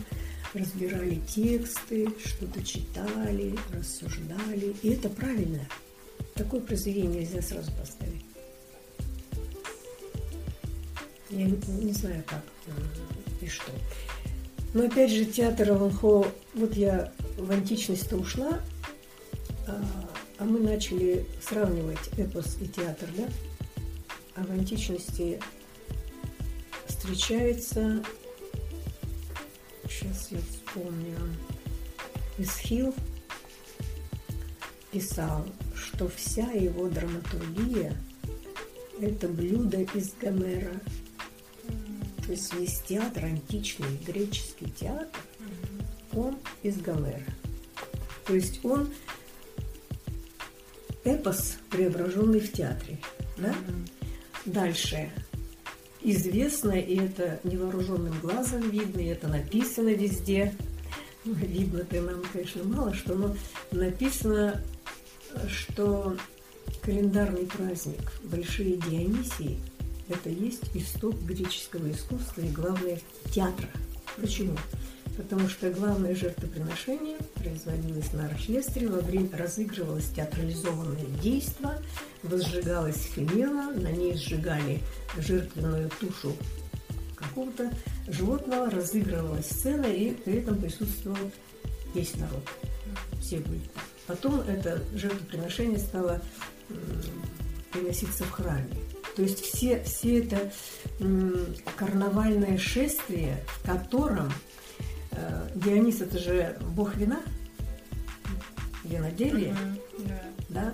разбирали 0.54 1.21
тексты, 1.28 2.10
что-то 2.24 2.62
читали, 2.63 3.58
рассуждали. 3.71 4.76
И 4.82 4.89
это 4.89 5.10
правильно. 5.10 5.65
Такое 6.36 6.60
произведение 6.60 7.21
нельзя 7.21 7.41
сразу 7.41 7.71
поставить. 7.71 8.26
Я 11.30 11.45
не, 11.45 11.58
не 11.82 11.93
знаю, 11.93 12.21
как 12.28 12.43
э, 12.67 13.45
и 13.45 13.47
что. 13.47 13.71
Но 14.74 14.84
опять 14.84 15.12
же, 15.12 15.24
театр 15.24 15.71
Аланхо, 15.71 16.28
вот 16.54 16.76
я 16.76 17.13
в 17.38 17.50
античность-то 17.50 18.17
ушла, 18.17 18.60
а, 19.65 19.82
а 20.39 20.43
мы 20.43 20.60
начали 20.60 21.26
сравнивать 21.41 22.10
эпос 22.17 22.58
и 22.60 22.67
театр, 22.67 23.08
да? 23.15 23.30
А 24.36 24.43
в 24.43 24.52
античности 24.52 25.39
встречается, 26.91 28.04
сейчас 29.88 30.27
я 30.32 30.39
вспомню, 30.39 31.17
Исхил 32.38 32.93
писал, 34.91 35.45
что 35.73 36.10
вся 36.10 36.51
его 36.51 36.89
драматургия– 36.89 37.95
это 39.01 39.27
блюдо 39.30 39.82
из 39.93 40.13
Гомера. 40.19 40.73
То 42.25 42.32
есть 42.32 42.54
весь 42.54 42.82
театр, 42.82 43.25
античный 43.25 43.97
греческий 44.06 44.69
театр, 44.71 45.21
он 46.13 46.38
из 46.62 46.77
Гомера. 46.77 47.25
То 48.25 48.36
есть 48.36 48.63
он 48.65 48.93
эпос, 51.04 51.58
преображенный 51.69 52.41
в 52.41 52.51
театре. 52.51 52.99
Да? 53.38 53.56
Дальше. 54.45 55.10
Известно, 56.04 56.72
и 56.72 56.96
это 56.96 57.40
невооруженным 57.44 58.20
глазом 58.22 58.70
видно, 58.70 59.02
и 59.02 59.06
это 59.06 59.28
написано 59.28 59.90
везде. 59.90 60.56
Видно-то 61.24 62.02
нам, 62.02 62.24
конечно, 62.34 62.64
мало 62.64 62.94
что, 62.96 63.14
но 63.14 63.36
написано, 63.72 64.60
что 65.48 66.18
календарный 66.82 67.46
праздник 67.46 68.12
Большие 68.24 68.78
Дионисии– 68.78 69.60
это 70.10 70.30
есть 70.30 70.64
исток 70.74 71.16
греческого 71.22 71.92
искусства 71.92 72.42
и, 72.42 72.50
главное, 72.50 73.00
театра. 73.32 73.70
Почему? 74.20 74.58
Потому 75.22 75.48
что 75.48 75.70
главное 75.70 76.16
жертвоприношение 76.16 77.18
производилось 77.36 78.12
на 78.14 78.26
оркестре, 78.26 78.88
во 78.88 79.02
время 79.02 79.30
разыгрывалось 79.38 80.10
театрализованное 80.10 81.06
действо, 81.22 81.78
возжигалась 82.24 83.04
фимела, 83.04 83.72
на 83.74 83.92
ней 83.92 84.16
сжигали 84.18 84.80
жертвенную 85.18 85.90
тушу 86.00 86.36
какого-то 87.16 87.72
животного, 88.08 88.70
разыгрывалась 88.72 89.46
сцена, 89.46 89.86
и 89.86 90.12
при 90.12 90.40
этом 90.40 90.60
присутствовал 90.60 91.32
весь 91.94 92.16
народ. 92.16 92.44
Все 93.22 93.38
были. 93.38 93.62
Потом 94.08 94.42
это 94.42 94.82
жертвоприношение 94.96 95.78
стало 95.78 96.20
приноситься 97.72 98.24
в 98.24 98.32
храме. 98.32 98.70
То 99.16 99.22
есть 99.22 99.42
все, 99.42 99.84
все 99.84 100.20
это 100.20 100.52
карнавальное 101.76 102.58
шествие, 102.58 103.44
в 103.48 103.68
котором 103.68 104.32
Дионис 105.56 106.02
это 106.02 106.17
же 106.19 106.58
бог 106.74 106.95
вина, 106.95 107.21
виноделие, 108.84 109.52
mm-hmm. 109.54 110.08
yeah. 110.08 110.21
да. 110.50 110.74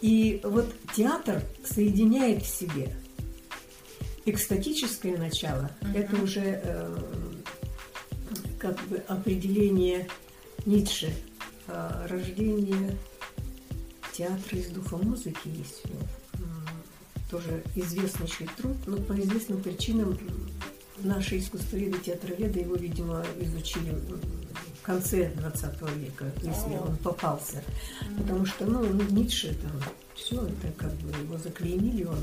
И 0.00 0.40
вот 0.44 0.72
театр 0.94 1.42
соединяет 1.64 2.42
в 2.42 2.46
себе 2.46 2.94
экстатическое 4.24 5.16
начало, 5.16 5.70
mm-hmm. 5.80 5.98
это 5.98 6.22
уже 6.22 6.60
э, 6.62 6.96
как 8.58 8.80
бы 8.88 8.98
определение 9.08 10.08
Ницше, 10.66 11.12
э, 11.66 12.06
рождение 12.08 12.96
театра 14.12 14.58
из 14.58 14.68
духа 14.68 14.96
музыки 14.96 15.48
есть 15.48 15.82
э, 15.84 15.88
тоже 17.30 17.62
известнейший 17.74 18.48
труд, 18.56 18.76
но 18.86 18.98
по 18.98 19.12
известным 19.18 19.62
причинам 19.62 20.18
наши 21.04 21.38
искусствоведы, 21.38 21.98
театроведы 21.98 22.60
его, 22.60 22.74
видимо, 22.74 23.24
изучили 23.40 23.90
в 23.90 24.82
конце 24.82 25.30
20 25.30 25.82
века, 25.96 26.26
если 26.42 26.76
он 26.76 26.96
попался. 26.98 27.62
Потому 28.18 28.46
что, 28.46 28.66
ну, 28.66 28.84
Ницше 29.10 29.54
там, 29.62 29.72
все 30.14 30.36
это 30.42 30.72
как 30.76 30.92
бы 30.94 31.10
его 31.18 31.38
заклеймили 31.38 32.04
он. 32.04 32.18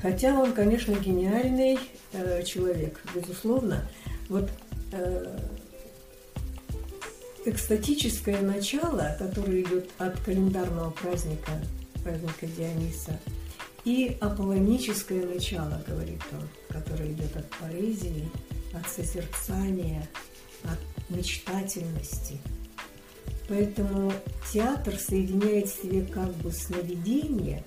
Хотя 0.00 0.38
он, 0.38 0.52
конечно, 0.52 0.92
гениальный 0.92 1.78
э, 2.12 2.42
человек, 2.44 3.00
безусловно. 3.14 3.88
Вот 4.28 4.48
э, 4.92 5.38
экстатическое 7.44 8.40
начало, 8.42 9.16
которое 9.18 9.62
идет 9.62 9.90
от 9.98 10.18
календарного 10.20 10.90
праздника, 10.90 11.52
праздника 12.04 12.46
Диониса, 12.46 13.18
и 13.88 14.18
аполлоническое 14.20 15.24
начало, 15.24 15.82
говорит 15.86 16.20
он, 16.32 16.46
которое 16.68 17.10
идет 17.10 17.34
от 17.34 17.48
поэзии, 17.52 18.28
от 18.74 18.86
созерцания, 18.86 20.06
от 20.64 20.78
мечтательности. 21.08 22.38
Поэтому 23.48 24.12
театр 24.52 24.94
соединяет 24.98 25.70
в 25.70 25.82
себе 25.82 26.04
как 26.04 26.30
бы 26.34 26.52
сновидение, 26.52 27.64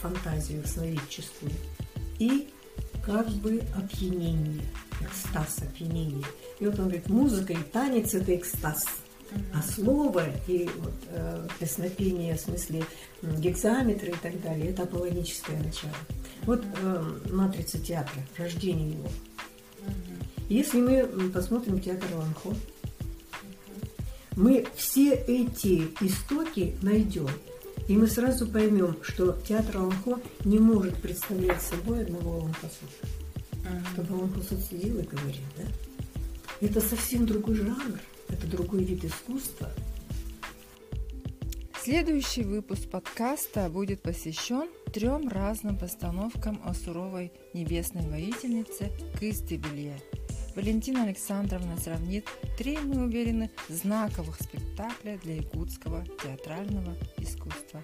фантазию 0.00 0.66
сновидческую, 0.66 1.52
и 2.18 2.48
как 3.06 3.28
бы 3.28 3.62
опьянение, 3.76 4.64
экстаз, 5.00 5.58
опьянение. 5.62 6.24
И 6.58 6.66
вот 6.66 6.76
он 6.80 6.86
говорит, 6.86 7.08
музыка 7.08 7.52
и 7.52 7.62
танец– 7.72 8.14
это 8.14 8.34
экстаз– 8.34 8.84
а 9.54 9.62
слово 9.62 10.26
и 10.46 10.68
вот, 10.78 10.94
э, 11.08 11.46
песнопение, 11.58 12.36
в 12.36 12.40
смысле 12.40 12.84
гексаметры 13.22 14.10
и 14.10 14.14
так 14.14 14.40
далее, 14.42 14.70
это 14.70 14.84
аполлоническое 14.84 15.56
начало. 15.58 15.94
Вот 16.42 16.64
э, 16.82 17.18
матрица 17.30 17.78
театра, 17.78 18.20
рождение 18.36 18.92
его. 18.92 19.08
Если 20.48 20.80
мы 20.80 21.30
посмотрим 21.30 21.80
театр 21.80 22.08
Ланхо, 22.14 22.54
мы 24.36 24.66
все 24.76 25.14
эти 25.14 25.88
истоки 26.00 26.76
найдем. 26.80 27.28
И 27.86 27.96
мы 27.96 28.06
сразу 28.06 28.46
поймем, 28.46 28.96
что 29.02 29.32
театр 29.46 29.78
Ланхо 29.78 30.20
не 30.44 30.58
может 30.58 30.94
представлять 30.96 31.60
собой 31.62 32.02
одного 32.02 32.38
Ланхосута. 32.38 33.08
Чтобы 33.92 34.14
Ланхосут 34.14 34.60
сидел 34.60 34.98
и 34.98 35.02
говорил, 35.02 35.44
да? 35.56 35.64
Это 36.60 36.80
совсем 36.80 37.26
другой 37.26 37.56
жанр 37.56 37.98
это 38.28 38.46
другой 38.46 38.84
вид 38.84 39.04
искусства. 39.04 39.70
Следующий 41.88 42.42
выпуск 42.42 42.90
подкаста 42.90 43.70
будет 43.70 44.02
посвящен 44.02 44.68
трем 44.92 45.26
разным 45.26 45.78
постановкам 45.78 46.60
о 46.62 46.74
суровой 46.74 47.32
небесной 47.54 48.06
воительнице 48.06 48.92
Кыстыбелье. 49.18 49.94
Валентина 50.54 51.04
Александровна 51.04 51.78
сравнит 51.78 52.26
три, 52.58 52.76
мы 52.76 53.06
уверены, 53.06 53.50
знаковых 53.70 54.36
спектакля 54.38 55.16
для 55.22 55.36
якутского 55.36 56.04
театрального 56.22 56.94
искусства. 57.16 57.82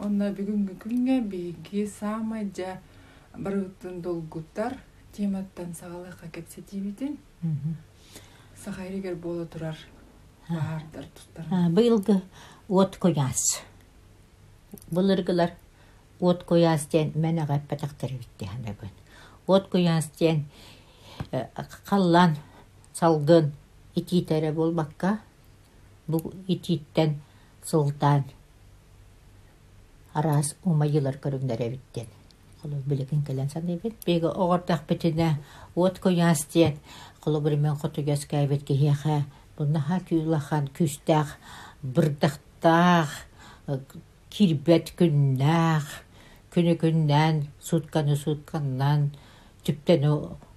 Онна 0.00 0.30
бүгүнкү 0.32 0.78
күнгө 0.80 1.18
биги 1.28 1.84
самаja 1.84 2.78
барыбыттын 3.36 4.00
долгуттар 4.00 4.78
тематтан 5.12 5.74
сагалыкка 5.74 6.32
кепсе 6.32 6.62
тийбитин 6.62 7.18
сахайригер 8.64 9.14
бола 9.16 9.46
турар 9.46 9.76
баардыр 10.48 11.06
туттар 11.14 11.70
быйылгы 11.70 12.20
от 12.68 12.96
кояс 12.96 13.62
бул 14.90 15.10
от 15.10 15.52
от 16.20 16.44
кояс 16.44 16.86
диэн 16.86 17.12
мен 17.14 17.38
агаппатактарбитти 17.38 18.44
ханагын 18.44 18.90
от 19.46 19.68
кояс 19.68 20.10
диэн 20.18 20.44
қаллан 21.88 22.36
салгын 22.92 23.52
ититере 23.94 24.52
болбакка 24.52 25.18
бу 26.06 26.32
ититтен 26.46 27.20
сылтан 27.64 28.24
арас 30.12 30.54
умайылар 30.64 31.16
көрүңдер 31.16 31.62
эбиттен 31.68 32.06
кулу 32.62 32.76
билигин 32.86 33.22
келен 33.22 33.48
сан 33.50 33.66
эбит 33.74 33.94
беги 34.06 34.26
огордак 34.26 34.86
битине 34.88 35.38
от 35.74 35.98
кояс 35.98 36.44
диэн 36.52 36.76
Қолобырмен 37.20 37.76
құтығыз 37.80 38.26
кәйбетке 38.30 38.76
еқі. 38.90 39.22
Бұннаға 39.58 39.98
күйлақан 40.08 40.70
күстәқ, 40.76 41.34
бұрдақтақ, 41.84 43.10
э, 43.68 43.76
кирбет 44.30 44.94
күннәқ, 44.96 45.90
күні 46.54 46.76
күннән, 46.80 47.42
сутканы 47.60 48.16
сутканнан, 48.16 49.10
түптені 49.66 50.14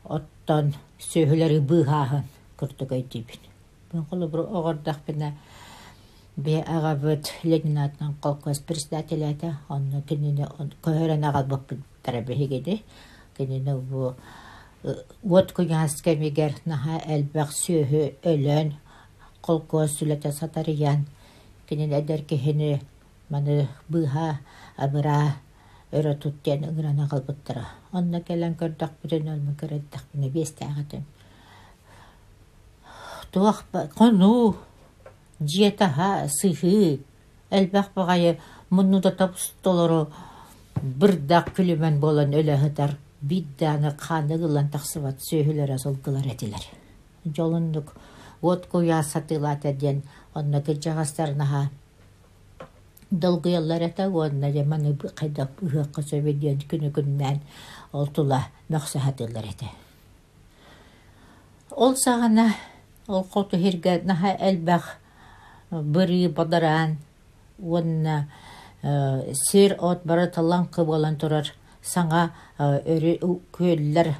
оттан, 0.08 0.72
сөйілері 1.00 1.60
бұғағын 1.68 2.24
күртігай 2.60 3.04
дейбін. 3.12 3.52
Бұн 3.92 4.30
бір 4.32 4.46
оғырдақ 4.48 5.04
біне 5.08 5.34
Бе 6.34 6.64
аға 6.66 6.96
бұд 6.98 7.28
Ленинатның 7.46 8.16
колхоз 8.24 8.58
председателі 8.66 9.28
әді, 9.28 9.52
оның 9.70 10.02
күніне 10.10 10.48
көрен 10.82 11.28
ағал 11.30 11.46
бұп 11.52 11.76
тарабы 12.02 12.34
хегеді, 12.34 12.80
вот 15.24 15.52
куяс 15.52 16.02
кемигер 16.02 16.54
наха 16.66 17.00
элбах 17.08 17.52
сюһү 17.52 18.02
өлөн 18.24 18.74
колко 19.42 19.88
сүлөтө 19.88 20.32
сатарыян 20.32 21.06
кинен 21.68 21.94
эдер 21.94 22.24
кихини 22.24 22.82
маны 23.30 23.68
быха 23.90 24.40
абыра 24.78 25.36
өрө 25.92 26.16
туттен 26.20 26.66
ыңырана 26.68 27.08
калбыттыра 27.10 27.66
онна 27.94 28.22
келен 28.22 28.58
көрдөк 28.60 29.00
бирен 29.04 29.30
өлмө 29.36 29.56
көрөддөк 29.62 30.04
бине 30.14 30.30
бестеагатем 30.30 31.06
туах 33.32 33.64
кону 33.98 34.56
диетаха 35.40 36.28
сыхы 36.28 37.00
элбах 37.50 37.90
багайы 37.96 38.40
мунну 38.70 39.00
да 39.02 39.12
табустолору 39.12 40.10
бырдак 40.82 41.54
күлүмен 41.56 42.00
болон 42.00 42.34
өлөһытар 42.34 42.98
бидданы 43.24 43.94
қаны 44.00 44.38
ғылан 44.42 44.68
тақсыват 44.74 45.22
сөйілер 45.24 45.72
азылғылар 45.78 46.28
әділер. 46.34 46.66
Жолындық 47.26 47.94
вот 48.42 48.68
куя 48.68 49.02
сатыла 49.04 49.56
тәден, 49.64 50.02
онна 50.36 50.60
кіджағастарнаға 50.62 51.70
долгыялар 53.12 53.86
әті, 53.88 54.10
онна 54.10 54.50
жаманы 54.52 54.96
қайда 55.00 55.48
ұхыққа 55.62 56.04
сөйбеден 56.10 56.66
күні 56.68 56.92
күннен 56.92 57.40
олтула 57.94 58.42
мәқсахатылар 58.74 59.48
әті. 59.54 59.70
Ол 61.72 61.96
сағына 61.96 62.50
ол 63.08 63.24
қоту 63.32 63.60
херге 63.62 64.02
наға 64.04 64.36
әлбәқ 64.50 64.90
бірі 65.72 66.28
бадаран, 66.36 66.98
онна 67.62 68.28
сер 69.48 69.78
от 69.80 70.04
бары 70.04 70.28
талан 70.28 70.68
қыбалан 70.74 71.16
тұрар, 71.22 71.54
саңа 71.84 72.30
өрі 72.60 73.18
көөллер 73.56 74.14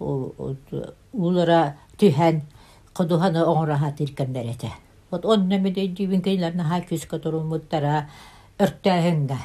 улара 0.00 1.60
түһән 2.00 2.40
қодуһаны 2.96 3.44
оңраһа 3.44 3.92
тиркендер 3.96 4.50
эте. 4.50 4.70
Вот 5.10 5.24
он 5.26 5.48
нөмеде 5.48 5.88
дүйбін 5.88 6.22
кейлерні 6.22 6.64
ха 6.64 6.80
көзгі 6.86 7.18
тұру 7.22 7.42
мұттара 7.46 8.06
өрттәһінгі. 8.62 9.38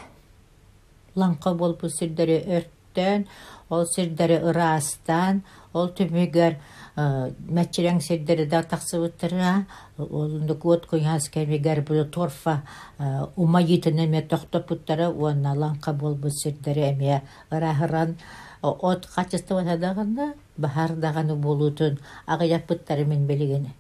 Лаңқы 1.15 1.53
болпы 1.57 1.89
сүрдері 1.89 2.38
өрт 2.57 2.74
түттен, 2.95 3.27
ол 3.69 3.86
сердері 3.86 4.39
ырастан, 4.49 5.43
ол 5.73 5.89
түмігер 5.89 6.55
э, 6.95 7.31
мәтчерен 7.49 7.99
сердері 8.01 8.45
да 8.47 8.63
тақсы 8.63 8.99
бұттыра, 9.03 9.65
олынды 9.97 10.55
көт 10.55 10.88
көйяс 10.88 11.29
кәмегер 11.34 11.84
торфа 12.12 12.62
э, 12.97 13.25
ума 13.36 13.62
етінеме 13.62 14.21
тоқтып 14.21 14.69
бұттыра, 14.71 15.10
оны 15.12 15.51
аланқа 15.51 15.93
бол 15.93 16.15
бұл 16.15 16.31
сердері 16.31 16.91
әме 16.93 17.21
ырағыран 17.51 18.15
от 18.62 19.05
тадаганда 19.05 19.53
ватадағында 19.55 20.34
бахардағаны 20.58 21.36
болудын 21.36 21.99
ағаяп 22.25 22.65
бұттары 22.71 23.05
мен 23.05 23.27
білігіні. 23.27 23.73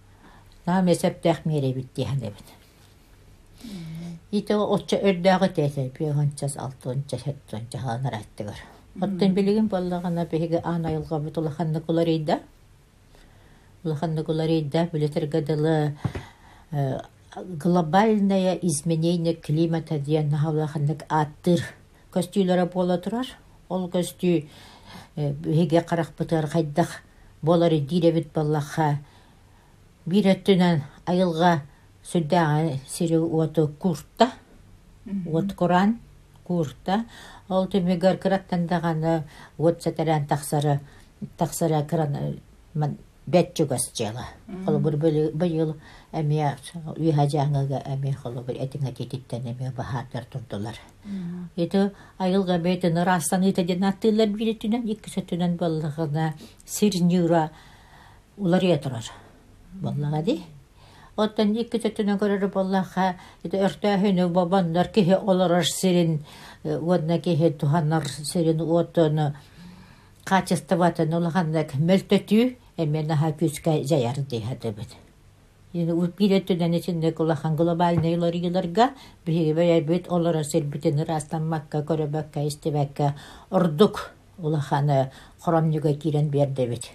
Нам 0.65 0.87
есептәқ 0.87 1.45
мере 1.45 1.73
бітті 1.73 2.05
отча 4.35 4.97
алтынча. 6.57 7.17
Оттон 9.01 9.33
билигин 9.33 9.67
боллагана 9.67 10.25
беһиге 10.25 10.61
ана 10.63 10.91
йылга 10.91 11.19
бут 11.19 11.37
улаханны 11.37 11.81
куларейда. 11.81 12.39
Улаханны 13.83 14.23
куларейда 14.23 14.89
билетер 14.93 15.27
дылы 15.27 15.97
э, 16.71 16.99
глобальная 17.35 18.55
изменение 18.55 19.33
климата 19.33 19.99
диен 19.99 20.29
нахавлаханнык 20.29 21.03
аттыр. 21.09 21.59
Көстейлері 22.13 22.71
бола 22.71 22.97
тұрар. 22.97 23.27
Ол 23.69 23.89
көстү 23.89 24.45
қарақ 25.17 25.85
карак 25.85 26.13
қайдық. 26.17 26.87
Болары 27.41 27.77
болар 27.77 27.87
диребит 27.89 28.31
боллаха. 28.33 28.99
Бир 30.05 30.31
өттүнөн 30.31 30.81
айылга 31.05 31.63
сүддә 32.05 32.79
сири 32.87 33.17
уоты 33.17 33.67
курта. 33.67 34.31
Вот 35.05 35.53
Коран 35.53 35.99
курта 36.43 37.05
ол 37.49 37.67
түмігер 37.71 38.19
кырат 38.21 38.47
тандағаны 38.49 39.17
э, 39.19 39.23
вот 39.57 39.83
сәтәрән 39.85 40.27
тақсары 40.29 40.79
тақсара 41.37 41.83
кран 41.87 42.15
э, 42.15 42.31
мен 42.73 42.97
бәтчі 43.25 43.65
көстелі 43.69 44.23
қолы 44.67 44.79
бір 44.85 44.97
бұйыл 45.33 45.71
әме 46.13 46.51
үйға 46.93 47.25
жаңыға 47.33 47.81
әме 47.89 48.13
қолы 48.21 48.43
бір 48.45 48.59
әтіңі 48.67 48.93
тететтен 48.99 49.47
әме 49.49 49.71
бағатыр 49.77 50.27
тұрдылар 50.33 50.77
еті 51.57 51.87
айылға 52.21 52.59
бәтіні 52.61 53.05
растан 53.07 53.47
етеден 53.49 53.87
аттылар 53.89 54.29
билетінен 54.29 54.85
екі 54.93 55.13
сәтінен 55.15 55.57
балығына 55.57 56.33
сир 56.65 56.99
нюра 57.01 57.47
улар 58.37 58.65
етірар 58.75 59.09
боллаға 59.81 60.21
дей 60.29 60.43
Оттан 61.15 61.53
икки 61.55 61.79
төтүнө 61.79 62.17
көрөр 62.19 62.49
боллаха, 62.51 63.15
э, 63.15 63.47
ите 63.47 63.61
өртөһүнү 63.63 64.27
бабандар 64.35 64.89
кихе 64.91 65.15
олорор 65.15 65.63
сирин, 65.63 66.25
э, 66.63 66.77
уодна 66.77 67.19
кихе 67.19 67.51
туханнар 67.51 68.03
сирин 68.07 68.59
уотону 68.61 69.33
качествоватын 70.25 71.13
улахандак 71.13 71.75
мөлтөтүү 71.77 72.55
эмен 72.77 73.11
аха 73.11 73.31
күскә 73.31 73.83
жаяр 73.87 74.15
дейһәтебит. 74.15 74.95
дебит 75.73 75.93
үпире 75.93 76.41
төдән 76.41 77.13
улахан 77.19 77.55
глобальный 77.55 78.17
лориларга 78.17 78.93
биһиге 79.25 79.53
бәяр 79.53 79.83
бит 79.83 80.11
олора 80.11 80.43
сербитен 80.43 80.99
растан 81.05 81.47
макка 81.47 81.85
ордук 83.51 84.11
улаханы 84.37 85.11
хоромнюга 85.39 85.93
кирен 85.93 86.29
бердебит. 86.29 86.91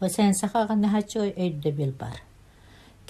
осен 0.00 0.34
сахаган 0.34 0.84
хачо 0.88 1.20
өйдә 1.20 1.70
бил 1.72 1.92
бар 1.92 2.29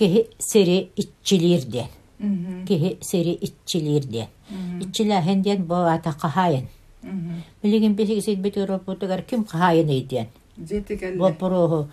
kehi 0.01 0.29
seri 0.39 0.89
itçilir 0.97 1.73
diyen. 1.73 1.93
Mhm. 2.19 2.65
Kehi 2.65 2.99
seri 3.01 3.31
itçilir 3.31 4.13
diyen. 4.13 4.29
Mhm. 4.51 4.81
İtçiler 4.81 5.23
hendiyen 5.23 5.69
bu 5.69 5.75
ata 5.75 6.13
kahayen. 6.13 6.65
Mhm. 7.03 7.45
Bilgin 7.65 7.99
bir 7.99 8.07
şey 8.07 8.23
seyit 8.23 8.45
bitiyor 8.45 8.81
bu 8.87 8.99
kadar 8.99 9.27
kim 9.27 9.45
kahayen 9.45 9.89
ediyen. 9.89 10.27
Bu 11.19 11.35
prohu 11.35 11.89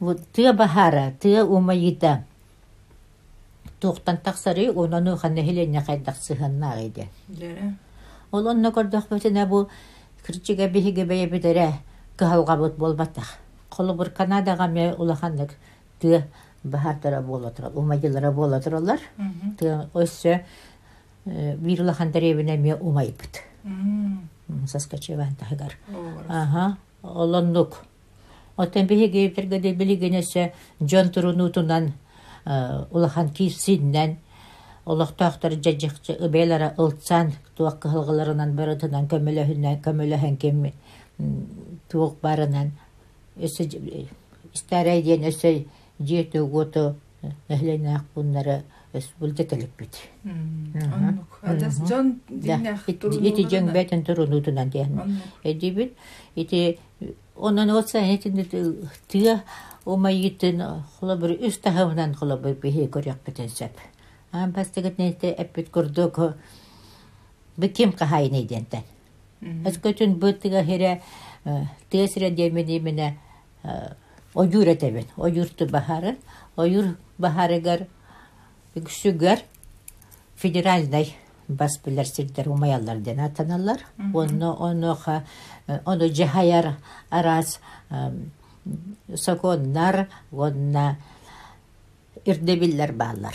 вот 0.00 0.20
тыа 0.32 0.52
бахара 0.52 1.12
тыа 1.20 1.44
умайыта 1.44 2.24
не 3.80 3.88
қайдақ 3.88 5.16
ханнахиленне 5.16 5.82
кайдахсыханнаагыйде 5.82 7.08
ол 8.32 8.46
онно 8.46 8.68
көрдөхбөтүнэ 8.70 9.46
бу 9.46 9.68
кырчыга 10.24 10.68
биһиге 10.68 11.04
бэйебитере 11.04 11.74
кыһалгабыт 12.16 12.76
болбатах 12.76 13.38
қолы 13.70 13.94
бир 13.96 14.10
канадаға 14.10 14.68
ме 14.68 14.94
улаханнык 14.94 15.54
тыа 16.00 16.24
бахартара 16.64 17.20
болатыра 17.22 17.68
умайылара 17.68 18.32
болатыралар 18.32 19.00
тыа 19.58 19.88
өссө 19.94 20.40
э, 21.26 21.56
бирлахандаребине 21.56 22.56
ме 22.56 22.74
умайыпыт. 22.74 23.42
Саскачевантахыгар 24.66 25.76
аха 26.28 26.76
олоннук. 27.02 27.78
Оттен 28.58 28.86
бихе 28.86 29.06
гейбергеде 29.08 29.72
билигенесе 29.72 30.52
жон 30.80 31.10
турунутунан 31.10 31.92
э, 32.44 32.84
улахан 32.90 33.28
кисиннен 33.30 34.16
олохтоохтар 34.84 35.52
жажыкчы 35.64 36.16
ыбелара 36.18 36.74
ылтсан 36.76 37.32
туак 37.56 37.78
кыһылгыларынан 37.82 38.56
барытынан 38.58 39.06
көмөлөһүннән 39.12 39.78
көмөлөһөн 39.84 40.36
кем 40.42 40.66
туок 41.88 42.20
барынан 42.20 42.72
өсө 43.36 43.68
э, 43.68 44.06
старая 44.54 45.02
ден 45.02 45.28
өсө 45.30 45.64
жету 46.00 46.46
готу 46.46 46.96
э, 47.22 47.30
нәһленәк 47.48 48.10
буннары 48.14 48.62
эс 48.98 49.08
булда 49.18 49.44
келеппит. 49.44 49.96
Эти 53.22 53.46
жөн 53.48 53.72
бәтен 53.72 54.04
турунутунан 54.04 54.70
диян. 54.70 55.20
Эдибит, 55.42 55.96
эти 56.34 56.78
онан 57.36 57.70
отса 57.70 57.98
этинде 57.98 58.44
тыя 59.08 59.42
ома 59.84 60.10
йитен 60.10 60.62
хула 60.98 61.16
бір 61.16 61.38
үс 61.46 61.58
тахавынан 61.58 62.14
хула 62.14 62.36
бир 62.36 62.54
бихе 62.54 62.86
көрәк 62.86 63.24
битен 63.26 63.48
сәп. 63.48 63.78
Ам 64.32 64.52
пастыгыт 64.52 64.98
нәйте 64.98 65.32
әппит 65.32 65.70
күрдік 65.72 66.34
бікем 67.56 67.92
қахайын 67.92 68.34
едентен. 68.42 68.82
Әс 69.40 69.78
көтін 69.78 70.18
бұттыға 70.18 70.64
хере 70.66 71.00
э, 71.44 71.64
тесіре 71.90 72.30
демені 72.30 72.80
мене 72.80 73.16
э, 73.62 73.94
оюр 74.34 74.66
әтәбен. 74.66 75.06
Оюрты 75.16 75.66
бахарын, 75.66 76.16
оюр 76.56 76.96
бахарыгар 77.18 77.86
күсүгөр 78.74 79.42
федеральный 80.36 81.14
бас 81.48 81.78
билер 81.84 82.06
сирдер 82.06 82.48
умаялар 82.48 82.98
ден 82.98 83.20
атаналар. 83.20 83.80
Оны 84.14 84.52
оноха 84.52 85.24
оны 85.84 86.12
жахаяр 86.12 86.76
арас 87.10 87.60
соконнар 89.14 90.08
онна 90.30 90.98
ирдебиллер 92.24 92.92
баалар. 92.92 93.34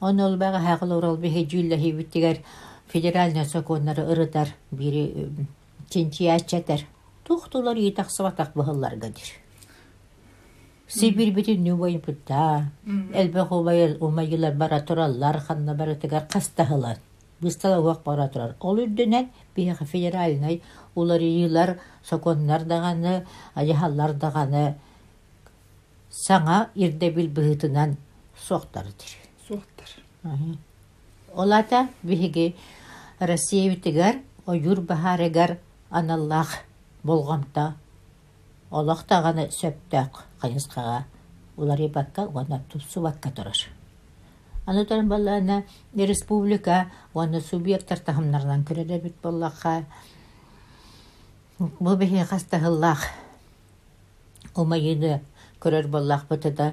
Оны 0.00 0.24
ол 0.24 0.36
бага 0.36 0.58
хагыл 0.58 0.98
орал 0.98 1.16
бихе 1.16 1.46
жүлле 1.46 1.78
хибиттигер 1.78 2.42
федеральный 2.88 3.46
соконнары 3.46 4.02
ырытар 4.02 4.48
бири 4.70 5.30
чинчи 5.88 6.26
ачатар. 6.26 6.80
Тухтулар 7.24 7.76
итак 7.78 8.10
сабатак 8.10 8.52
бахылларга 8.54 9.08
дир. 9.08 9.43
Сибир 10.94 11.32
битин 11.34 11.62
нюбайын 11.62 12.00
пытта. 12.00 12.70
Элбе 13.12 13.44
хубайыр 13.44 13.96
умайылар 14.00 14.54
бара 14.54 14.80
тураллар, 14.80 15.40
ханна 15.40 15.74
бара 15.74 15.94
тигар 15.94 16.26
кастахылар. 16.26 16.98
Быстала 17.40 17.82
уақ 17.82 18.04
бара 18.04 18.28
турар. 18.28 18.54
Ол 18.60 18.78
үрдінен 18.78 19.28
бияға 19.56 19.84
федеральный 19.84 20.62
улар 20.94 21.20
ийлар, 21.20 21.78
соконнар 22.04 22.62
дағаны, 22.62 23.24
аяхаллар 23.54 24.14
дағаны 24.14 24.74
саңа 26.14 26.68
ирде 26.74 27.10
бил 27.10 27.28
быһытынан 27.28 27.96
соқтардыр. 28.48 29.10
Суохтар. 29.48 29.90
Олата 31.34 31.88
биһиги 32.02 32.54
Россия 33.18 33.70
битигер 33.70 34.20
оюр 34.46 34.80
бахарыгар 34.80 35.58
аналлах 35.90 36.54
болғамта 37.02 37.74
олох 38.74 39.04
тағаны 39.06 39.46
сөптөк 39.54 40.20
қайысқаға 40.42 41.04
улар 41.56 41.80
бакка 41.94 42.26
уана 42.26 42.60
тупсу 42.70 43.02
бакка 43.04 43.30
турар. 43.30 43.56
Аны 44.66 44.84
тон 44.84 45.08
республика 46.06 46.90
уана 47.14 47.40
субъекттар 47.40 47.98
тахымнардан 47.98 48.64
көрөдө 48.64 49.00
Бұл 49.04 49.20
боллаха. 49.22 49.84
Бул 51.58 51.96
бехи 51.96 52.24
хастахыллах 52.26 53.06
умайыны 54.54 55.20
көрөр 55.62 55.88
боллах 55.88 56.26
бытыда 56.28 56.72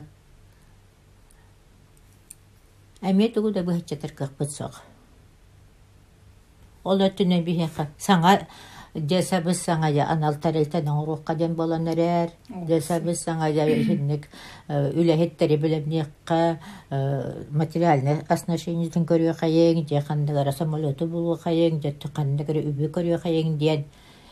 әмет 3.01 3.37
угуда 3.37 3.63
быхчатар 3.65 4.13
кыхпытсоқ 4.17 4.81
ол 6.83 7.01
өтүнө 7.07 7.41
бихи 7.45 7.69
саңа 7.97 8.35
десабыз 8.93 9.61
саңая 9.65 10.05
аналтарелтен 10.11 10.87
оңруққа 10.91 11.35
ден 11.39 11.55
болан 11.55 11.87
эрер 11.87 12.31
десабыз 12.67 13.23
саңая 13.23 13.65
хинник 13.85 14.27
э, 14.67 14.91
үлэхеттери 14.91 15.57
билемниекка 15.57 16.59
э, 16.89 17.45
материальный 17.51 18.21
оснащениетин 18.27 19.05
көрүө 19.05 19.37
кайең 19.39 19.87
же 19.87 20.01
кандыгара 20.07 20.51
самолету 20.51 21.07
булуу 21.07 21.37
кайең 21.39 21.81
же 21.81 21.93
кандыгара 22.13 22.59
үбү 22.59 22.91
көрүө 22.91 23.21
кайең 23.23 23.57
диэн. 23.57 23.85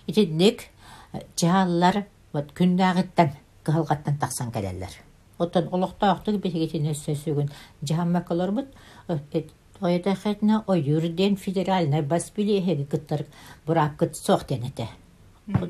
Итинник 0.08 0.68
э, 1.14 1.22
жааллар 1.40 2.06
вот 2.34 2.52
күндагыттан 2.52 3.38
кыхалгаттан 3.64 4.18
таксан 4.18 4.52
келелер 4.52 4.92
отон 5.40 5.70
олохтаохтук 5.72 6.42
бисигитин 6.44 6.90
өссөсүгүн 6.92 7.48
бұд 7.88 9.54
Ойдахатна 9.82 10.64
ойюрден 10.68 11.38
федеральный 11.38 12.02
баспили 12.02 12.60
хеги 12.60 12.84
кыттар 12.84 13.26
бурап 13.66 13.96
кыт 13.98 14.16
сохтенете. 14.16 14.88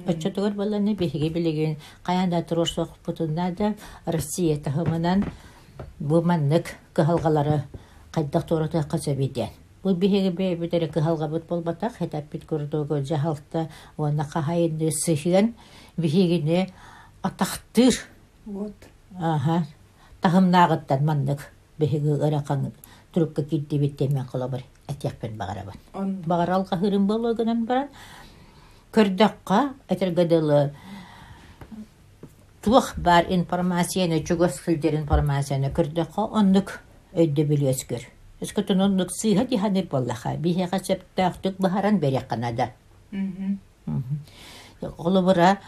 Отчетогор 0.07 0.51
баланы 0.53 0.95
беге 0.95 1.29
билеген 1.29 1.77
каянда 2.03 2.41
турошсох 2.41 2.89
путунда 3.05 3.53
да 3.57 3.75
Россия 4.05 4.57
тахымынан 4.57 5.25
буманнык 5.99 6.75
кыхалгалары 6.93 7.63
кайдак 8.11 8.47
тората 8.47 8.83
касабиден. 8.83 9.49
Бу 9.83 9.93
беге 9.93 10.31
бе 10.31 10.55
битере 10.55 10.87
кыхалга 10.87 11.27
бут 11.27 11.45
болбатак 11.47 11.93
хэтап 11.97 12.31
бит 12.31 12.45
көрдөгө 12.45 13.05
жахалта 13.05 13.69
уна 13.95 14.25
кахайынды 14.25 14.91
сыхыган 14.91 15.53
бегегине 15.97 16.69
атактыр. 17.21 17.93
Вот. 18.45 18.73
Ага. 19.19 19.65
Тахымнагыттан 20.21 21.05
маннык 21.05 21.51
беге 21.77 21.99
ыракан 21.99 22.71
турукка 23.12 23.42
кидди 23.42 23.78
биттемен 23.78 24.26
колобор 24.26 24.60
этяхпен 24.88 25.36
багарабын. 25.36 25.74
Он. 25.94 26.16
Багаралга 26.26 26.76
хырым 26.76 27.06
болгонан 27.06 27.64
баран 27.64 27.88
көрдөкка 28.92 29.74
этергедылы 29.88 30.74
тух 32.62 32.94
бар 32.96 33.26
информацияны 33.28 34.22
чугоскилдер 34.24 34.94
информацияны 34.94 35.70
көрдөкка 35.70 36.28
оннук 36.30 36.80
өйдө 37.12 37.44
билескер. 37.44 38.06
Эскөтөн 38.40 38.80
оннук 38.80 39.10
сыйха 39.12 39.44
диханы 39.46 39.84
боллаха. 39.90 40.36
Бихега 40.36 40.78
септахтык 40.78 41.56
бахаран 41.58 41.98
берек 41.98 42.26
канада. 42.28 42.72
Мгм. 43.10 43.58
Олыбыра 44.98 45.58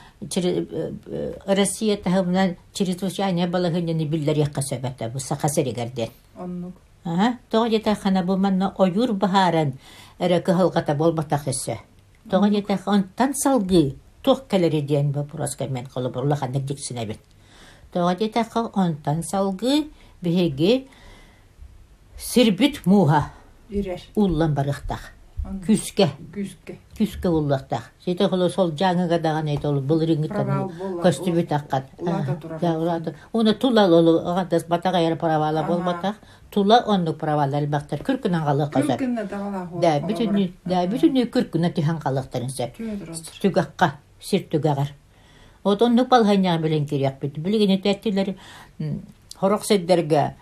Россия 1.47 1.97
тахымнан 1.97 2.57
чрезвычайная 2.73 3.49
балыгынны 3.49 4.05
биллер 4.05 4.37
якка 4.37 4.61
сөбәтә 4.61 5.11
бу 5.13 5.19
сахасеригерден. 5.19 6.11
Оннук. 6.37 6.75
тоғы 7.04 7.72
жета 7.76 7.96
хана 7.96 8.22
бұлманна 8.26 8.74
ойур 8.78 9.16
бұхаран 9.18 9.74
әрі 10.22 10.42
кығылғата 10.46 10.96
болбатақ 10.98 11.48
өсі. 11.50 11.80
Тоғы 12.30 12.62
қан 12.68 13.08
тан 13.18 13.34
салғы 13.34 13.96
тоқ 14.24 14.46
кәлері 14.48 14.84
дейін 14.86 15.12
бұл 15.12 15.26
бұпырасқа 15.26 15.70
мен 15.70 15.88
қолы 15.90 16.12
бұрлаға 16.14 16.52
нәдіксіне 16.54 17.06
бет. 17.10 17.20
Тоғы 17.94 18.20
жета 18.20 18.46
онтан 18.74 19.24
салғы 19.24 19.88
бігі 20.22 20.88
сірбіт 22.18 22.84
мұға 22.86 23.24
Үллан 24.16 24.54
барықтақ 24.54 25.21
күске 25.42 26.08
күске 26.34 26.76
күске 26.98 27.30
буллактак 27.30 27.90
сите 28.06 28.28
ол 28.28 28.50
сол 28.50 28.72
жаңыга 28.78 29.18
даган 29.20 29.48
эйт 29.50 29.66
ол 29.66 29.80
былырыңыттан 29.82 31.02
костюмү 31.02 31.46
таккан 31.50 31.84
улата 32.62 33.16
уну 33.34 33.54
тула 33.54 33.88
ол 33.90 34.20
агадас 34.20 34.66
батага 34.70 35.00
яр 35.02 35.18
правала 35.18 35.64
болбатак 35.64 36.16
тула 36.52 36.84
онну 36.86 37.14
правала 37.14 37.58
албактар 37.58 38.04
күркүнөн 38.04 38.46
калыктар 38.46 38.86
да 39.82 40.00
бүтүн 40.06 40.54
да 40.66 40.86
бүтүн 40.86 41.18
күркүнө 41.34 41.74
тихан 41.74 42.00
калыктар 42.00 42.46
инсе 42.46 42.72
түгакка 43.42 43.96
сир 44.20 44.46
түгагар 44.52 44.94
вот 45.64 45.82
онну 45.82 46.06
балхайняга 46.06 46.62
белен 46.62 46.86
киряк 46.86 47.20
бит 47.20 47.40
билген 47.40 47.80
этеттилер 47.80 48.36
хорок 49.38 49.66
седдерге 49.66 50.36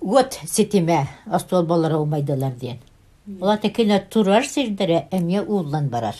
вот 0.00 0.38
сетиме 0.46 1.06
остол 1.26 1.64
болар 1.64 1.92
алмайдылар 1.92 2.52
диен 2.52 2.78
Була 3.26 3.56
текина 3.56 4.00
турар 4.00 4.44
сирдере 4.44 5.08
эмне 5.10 5.42
ууллан 5.42 5.88
барар. 5.88 6.14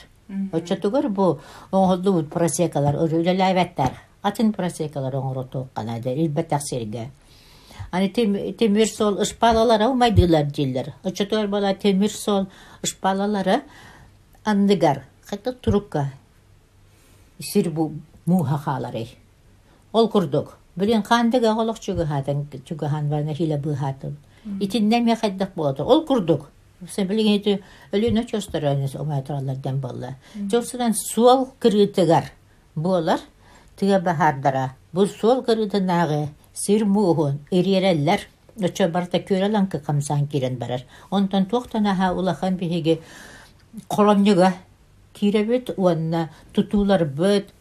Оча 0.52 0.76
тугар 0.76 1.09
бу 1.09 1.38
оңгоду 1.70 2.12
бут 2.12 2.30
просекалар 2.30 2.96
өрөлөлөйбеттер. 2.98 3.92
Атын 4.22 4.50
просекалар 4.52 5.14
оңгороту 5.14 5.68
канада 5.74 6.11
илбеттер 6.11 6.61
серге. 6.61 7.11
Аны 7.92 8.09
темир 8.11 8.88
сол 8.88 9.20
ышпалалара 9.22 9.88
умайдылар 9.88 10.46
дилер. 10.46 10.94
Оча 11.04 11.26
тугар 11.26 11.46
бала 11.46 11.74
темир 11.74 12.11
сол 12.11 12.48
ышпалалары 12.82 13.62
андыгар. 14.44 15.04
Хатта 15.26 15.52
турукка 15.52 16.11
сир 17.38 17.70
бу 17.70 17.92
мухахалары. 18.24 19.07
Ол 19.92 20.09
курдук. 20.09 20.59
Билен 20.74 21.02
кандыга 21.02 21.54
олоқ 21.54 21.78
чугахан 21.78 22.48
чугахан 22.66 23.09
варна 23.09 23.32
хила 23.32 23.59
быхатын. 23.59 24.16
Итиннеме 24.61 25.14
хаддак 25.14 25.54
болот. 25.54 25.80
Ол 25.80 26.04
құрдық. 26.04 26.46
Сәбілігеті 26.85 27.57
өліні 27.97 28.27
чөстірәніз 28.29 28.99
омайтыралардан 29.01 29.79
болы. 29.81 30.12
Чөстірән 30.53 30.93
суал 30.99 31.47
кірітігер 31.62 32.29
болар, 32.77 33.22
тіге 33.81 34.03
бахардара. 34.05 34.74
Бұл 34.93 35.09
суал 35.09 35.41
кіріті 35.47 35.81
нағы 35.81 36.27
сир 36.53 36.85
мұғын, 36.85 37.41
еререллер, 37.51 38.27
өчө 38.61 38.91
барта 38.93 39.22
көрелен 39.24 39.70
кықымсан 39.72 40.27
керен 40.29 40.61
барар. 40.61 40.85
Онтан 41.11 41.49
тоқтан 41.49 41.89
аға 41.89 42.12
улахан 42.12 42.61
бігеге 42.61 42.99
қолымныға 43.89 44.53
тиребет, 45.16 45.72
онна 45.77 46.29
тұтулар 46.53 47.07
бөт, 47.09 47.53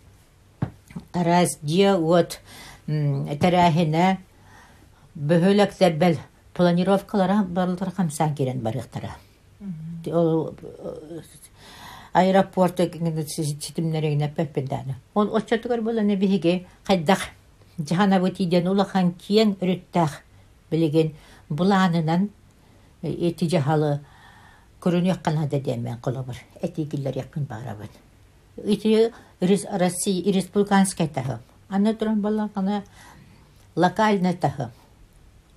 араз 1.16 1.58
дия 1.64 1.96
от, 1.96 2.40
тәрәхіне, 2.88 4.18
бүхілік 5.16 5.76
зәббәл 5.80 6.20
планировкалара 6.56 7.44
қамсан 7.44 7.92
хамсан 7.92 8.36
кирен 8.36 8.60
барыктара. 8.60 9.12
Ол 10.08 10.56
аэропорта 12.14 12.88
Ол 12.88 14.30
пеппеданы 14.30 14.96
он 15.14 15.36
очотугар 15.36 15.82
боланы 15.82 16.16
биһиге 16.16 16.66
кайдах 16.86 17.20
жаханабы 17.78 18.32
тиден 18.32 18.68
улахан 18.68 19.12
киен 19.14 19.58
үрүттах 19.60 20.22
билеген 20.72 21.14
буланынан 21.50 22.30
э, 23.02 23.10
эти 23.12 23.50
жахалы 23.50 24.00
көрүнөк 24.80 25.22
қана 25.22 25.50
дедем 25.50 25.82
мен 25.82 25.98
кулубур 25.98 26.36
эти 26.62 26.86
киллер 26.86 27.18
якын 27.18 27.44
барабын 27.44 27.90
ити 28.64 29.12
россия 29.42 30.32
республиканская 30.32 31.10
тахы 31.10 31.40
аны 31.70 31.94
туран 31.96 32.22
балакана 32.22 32.84
локальный 33.76 34.34
тағы 34.34 34.70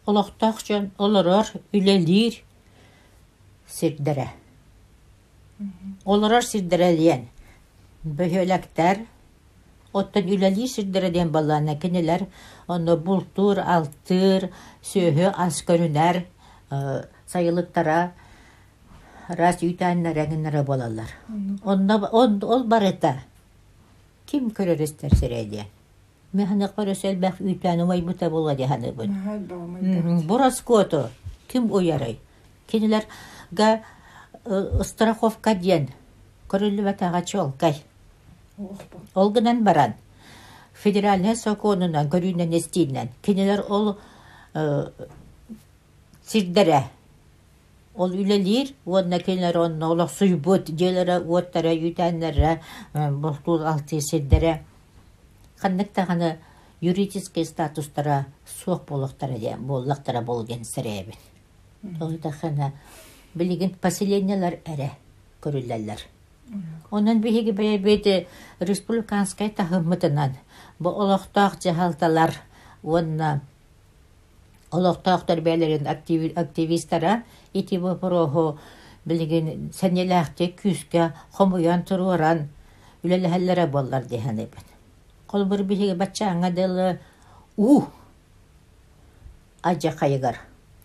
олохтоох 0.08 0.62
жон 0.66 0.90
олорор 0.98 1.46
үлелиир 1.72 2.34
сирдере 3.66 4.28
олорор 6.04 6.44
сирдерелиен 6.44 7.28
бөһөлектер 8.04 9.04
оттон 9.92 10.24
үлелиир 10.34 10.68
сирдере 10.68 11.10
диэн 11.10 11.30
баланы 11.30 11.76
кинилер 11.82 12.26
оно 12.66 12.96
бултур 12.96 13.60
алтыр 13.60 14.50
сөөхө 14.82 15.32
ас 15.36 15.62
көрүнер 15.68 16.24
сайылыктара 17.26 18.00
раз 19.28 19.62
үйтәннәрәгеннәре 19.62 20.62
болалар. 20.64 21.10
Онда 21.64 21.98
ол 22.12 22.64
бар 22.64 22.82
Ким 24.28 24.50
көрәрестәр 24.52 25.14
сирәйдә. 25.16 25.64
Мәһәнәкәр 26.36 26.90
өсәл 26.92 27.16
бәх 27.16 27.38
үйтәне 27.40 27.86
май 27.88 28.02
бута 28.04 28.28
була 28.30 28.54
дигәне 28.54 28.92
бу. 28.92 29.06
Бурас 30.28 30.60
кото. 30.60 31.10
Ким 31.48 31.70
уярай. 31.72 32.18
Кинеләр 32.68 33.06
га 33.50 33.80
страховка 34.84 35.54
ден. 35.54 35.88
Көрөлле 36.48 36.84
ватага 36.84 37.22
чол 37.24 37.52
кай. 37.58 37.82
Ол 39.14 39.30
гынан 39.30 39.64
баран. 39.64 39.94
Федеральный 40.74 41.34
законынан 41.34 42.08
көрүнен 42.08 42.52
естинен. 42.54 43.08
Кинеләр 43.22 43.64
ол 43.68 43.96
сирдере. 46.26 46.84
Ол 47.98 48.12
үлелер, 48.14 48.68
онна 48.86 49.18
келер 49.18 49.56
онна 49.58 49.88
олақ 49.90 50.12
сұйбыт, 50.12 50.68
делері 50.70 51.16
оттары, 51.26 51.72
үйтәнлері, 51.74 52.60
бұқтул 52.94 53.64
алты 53.66 53.98
сирдере 54.00 54.60
ханнактаганы 55.60 56.38
юридический 56.80 57.44
статустары 57.44 58.26
суық 58.46 58.86
болықтары 58.88 59.38
де 59.38 59.56
болықтары 59.56 60.22
болген 60.22 60.64
сиребин. 60.64 61.14
тоғыда 61.82 62.32
қана 62.40 62.72
білеген 63.34 63.74
поселениялар 63.80 64.58
әрі 64.66 64.90
көрүлләләр. 65.42 66.00
Оның 66.90 67.20
биһиги 67.22 67.52
бәйбеді 67.52 68.26
республиканскай 68.60 69.50
тахымытынан 69.50 70.36
бу 70.78 70.90
олохтах 70.90 71.60
жахалталар 71.62 72.34
онна 72.82 73.40
олохтах 74.70 75.24
активисттара 75.28 77.22
итибо 77.52 77.94
порохо 77.94 78.58
билигин 79.04 79.70
сәнеләхте 79.72 80.52
күскә 80.56 81.12
хомуян 81.32 81.82
туруаран 81.84 82.48
үләләһәлләре 83.04 83.66
болар 83.70 84.04
дигән. 84.04 84.48
Қолбыр 85.28 85.64
біхеге 85.64 85.94
бача 85.94 86.34
дәлі 86.34 86.98
у 87.56 87.82
ажа 89.62 89.92
қайығар 89.92 90.36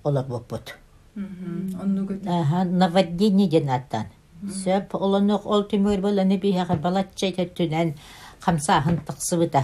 олар 0.04 0.26
боппут. 0.26 0.76
Наваддини 1.16 3.50
ден 3.50 3.70
аттан. 3.70 4.06
Сөп 4.44 4.94
олынық 4.94 5.46
ол 5.46 5.64
темір 5.64 6.02
боланы 6.02 6.38
біхеге 6.38 6.76
балатча 6.76 7.32
төттінен 7.32 7.96
қамса 8.44 8.82
хынтықсы 8.84 9.39
бұта. 9.39 9.64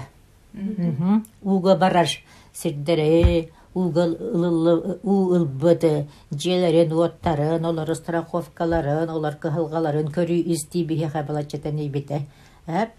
Уға 1.44 1.78
барар 1.78 2.08
сірдері 2.54 3.52
угол 3.74 4.18
у 5.04 5.34
ылбыты 5.36 6.08
желерин 6.32 6.94
оттарын 6.94 7.66
олар 7.66 7.94
страховкаларын 7.96 9.10
олар 9.10 9.38
кыһылгаларын 9.42 10.10
көрүү 10.16 10.42
истибиһе 10.56 11.10
хабалачатан 11.14 11.78
эйбите 11.78 12.24
әп 12.66 12.96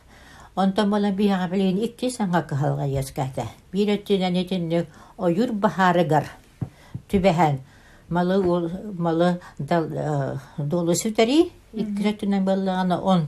Онтон 0.56 0.90
болан 0.90 1.14
биһаҕабылыын 1.14 1.78
икки 1.86 2.10
саҥа 2.10 2.42
кыһалга 2.50 2.86
ескәті. 3.00 3.44
Бир 3.72 3.88
өттүнэн 3.96 4.34
әнетінді 4.34 4.86
ойыр 5.18 5.52
баһарыгар 5.52 6.26
түбәхән 7.10 7.60
малы 8.08 8.36
ол 8.54 8.70
малы 8.98 9.38
долу 10.58 10.94
сүтери 10.94 11.50
икки 11.72 12.02
өттүнэн 12.12 12.44
боллаана 12.44 13.00
он 13.00 13.26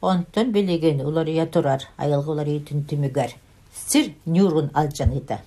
онтон 0.00 0.52
билигин 0.52 1.00
айылғы 1.00 1.50
турар 1.52 2.46
етін 2.46 2.84
түмігер. 2.88 3.34
Сір 3.74 4.14
нюрун 4.26 4.70
алжан 4.74 5.12
еті. 5.12 5.38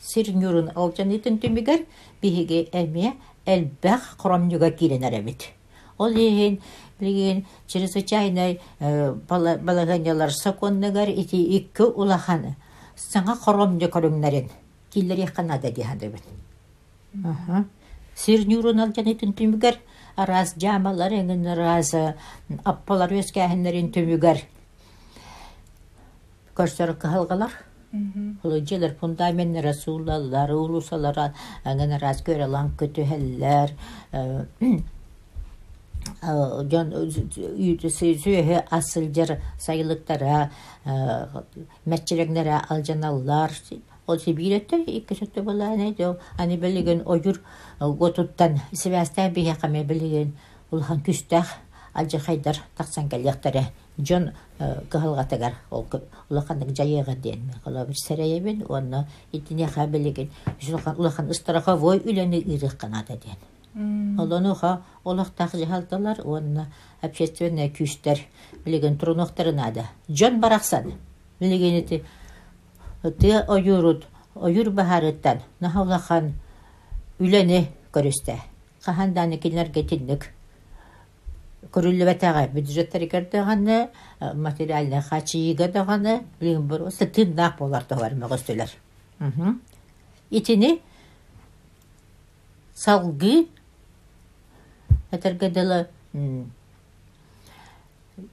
Сір 0.00 0.34
нюрун 0.34 0.70
алжан 0.74 1.12
итин 1.12 1.38
түмүгөр 1.38 1.86
биһиги 2.22 2.68
эмиэ 2.72 3.12
элбэх 3.46 4.16
курамнюга 4.18 4.70
келін 4.70 5.04
эбит. 5.04 5.50
Ол 5.98 6.10
еген 6.10 6.60
білген 7.00 7.44
чрезвычайный 7.66 8.60
балаганялар 8.80 10.30
соконныгар 10.32 11.08
ити 11.08 11.36
икки 11.36 11.82
улахан 11.82 12.54
саңа 12.96 13.36
хоромды 13.36 13.86
көрүңнәрен 13.86 14.50
киллер 14.90 15.18
яқанада 15.18 15.70
дихандыбын. 15.70 16.20
Аха. 17.24 17.64
Сир 18.14 18.46
нюрунал 18.46 18.92
жанетин 18.94 19.34
түмүгәр 19.34 19.78
араз 20.16 20.54
жамалар 20.58 21.12
эңин 21.12 21.46
араз 21.50 21.94
аппалар 22.64 23.14
өскәһеннәрен 23.20 23.90
түмүгәр. 23.94 24.42
Көрсөр 26.54 26.94
кылгалар. 26.98 27.54
расулалар, 27.94 28.94
фундамент 28.98 29.56
әңін 29.56 30.50
улусалар, 30.54 31.20
көрі 31.64 32.00
раз 32.02 32.22
күті 32.80 33.04
әлілер, 33.06 33.74
Э, 36.24 36.64
жон 36.70 36.92
үйдісі 36.96 38.10
э, 38.12 38.18
сүйе 38.20 38.60
асылдер 38.72 39.34
сайлықтара 39.60 40.50
э, 40.84 40.94
мәтчелегнера 41.84 42.62
алжаналлар 42.72 43.52
ол 44.06 44.18
сибиреттер 44.18 44.84
икки 44.86 45.16
сөттө 45.18 45.44
болааны 45.44 45.94
жо 45.98 46.14
аны 46.38 46.56
белеген 46.56 47.02
оюр 47.04 47.40
готуттан 47.78 48.60
себастан 48.72 49.32
бияқаме 49.36 49.84
билеген 49.84 50.34
улхан 50.70 51.02
күстах 51.04 51.58
алжахайдар 51.92 52.60
тахсан 52.76 53.08
калияқтары 53.08 53.66
жон 53.98 54.30
кыхалгатагар 54.58 55.54
ол 55.70 55.86
улахандык 56.30 56.76
жайыга 56.76 57.16
ден 57.16 57.52
кала 57.64 57.84
бир 57.84 57.96
сараябен 57.96 58.64
онно 58.68 59.06
итинеха 59.32 59.86
билеген 59.86 60.30
улахан 60.96 61.30
ыстраховой 61.30 61.98
үлене 61.98 62.38
ирык 62.38 62.76
каната 62.78 63.16
ден 63.16 63.36
Олонуха 63.74 64.84
олақтақ 65.04 65.56
жиғалталар, 65.58 66.20
онына 66.22 66.68
общественная 67.02 67.72
күштер 67.74 68.20
білеген 68.64 68.94
тұрынуқтарына 69.00 69.72
да. 69.74 69.88
Жон 70.08 70.38
барақсан, 70.40 70.92
білеген 71.40 71.80
еті, 71.80 72.04
ты 73.02 73.40
ойырут, 73.48 74.06
ойыр 74.34 74.70
бағарыттан, 74.70 75.42
нахаулақан 75.58 76.30
үләне 77.18 77.66
көрісті. 77.92 78.38
Қаханданы 78.84 79.40
келінер 79.42 79.72
кетіндік. 79.74 80.28
Көрілі 81.74 82.06
бәтәға 82.06 82.46
бюджеттері 82.54 83.08
э, 83.10 83.18
материалды 83.26 83.88
материалына 84.36 85.02
қачиығы 85.02 85.72
дағаны, 85.72 86.20
білген 86.38 86.68
бір, 86.68 86.86
осы 86.86 87.06
тындақ 87.06 87.58
болар 87.58 87.82
тұғар 87.88 88.14
мағыстылар. 88.14 88.70
Итіні 90.30 90.78
салғы 92.74 93.46
хэтэргэдэлэ 95.14 95.78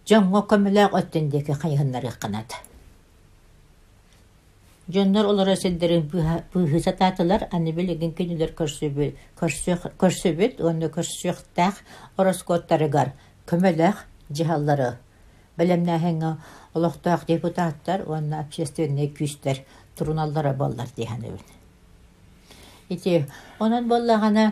Джонго 0.05 0.43
көміләк 0.45 0.93
өттендекі 0.93 1.55
қайығынлары 1.57 2.11
қанады. 2.21 2.53
Джоннор 4.91 5.25
олар 5.31 5.49
өсендерін 5.55 6.03
бұғы 6.11 6.81
сататылар, 6.83 7.47
аны 7.55 7.71
білеген 7.73 8.11
күнілер 8.17 8.51
көрсөбіт, 8.57 10.61
оны 10.61 10.89
көрсөқтәқ 10.93 11.75
орыс 12.21 12.43
көттарығар, 12.45 13.13
көміләк 13.49 14.03
жиһаллары. 14.29 14.91
Білімна 15.57 15.97
хәңі 16.01 16.35
олықтақ 16.77 17.25
депутаттар, 17.29 17.99
оны 18.05 18.37
общественный 18.41 19.09
күстер, 19.09 19.63
тұруналлары 19.97 20.53
болар 20.57 20.89
дейхәні 20.97 21.33
Ити, 22.91 23.23
Оның 23.63 23.87
боллағана 23.87 24.51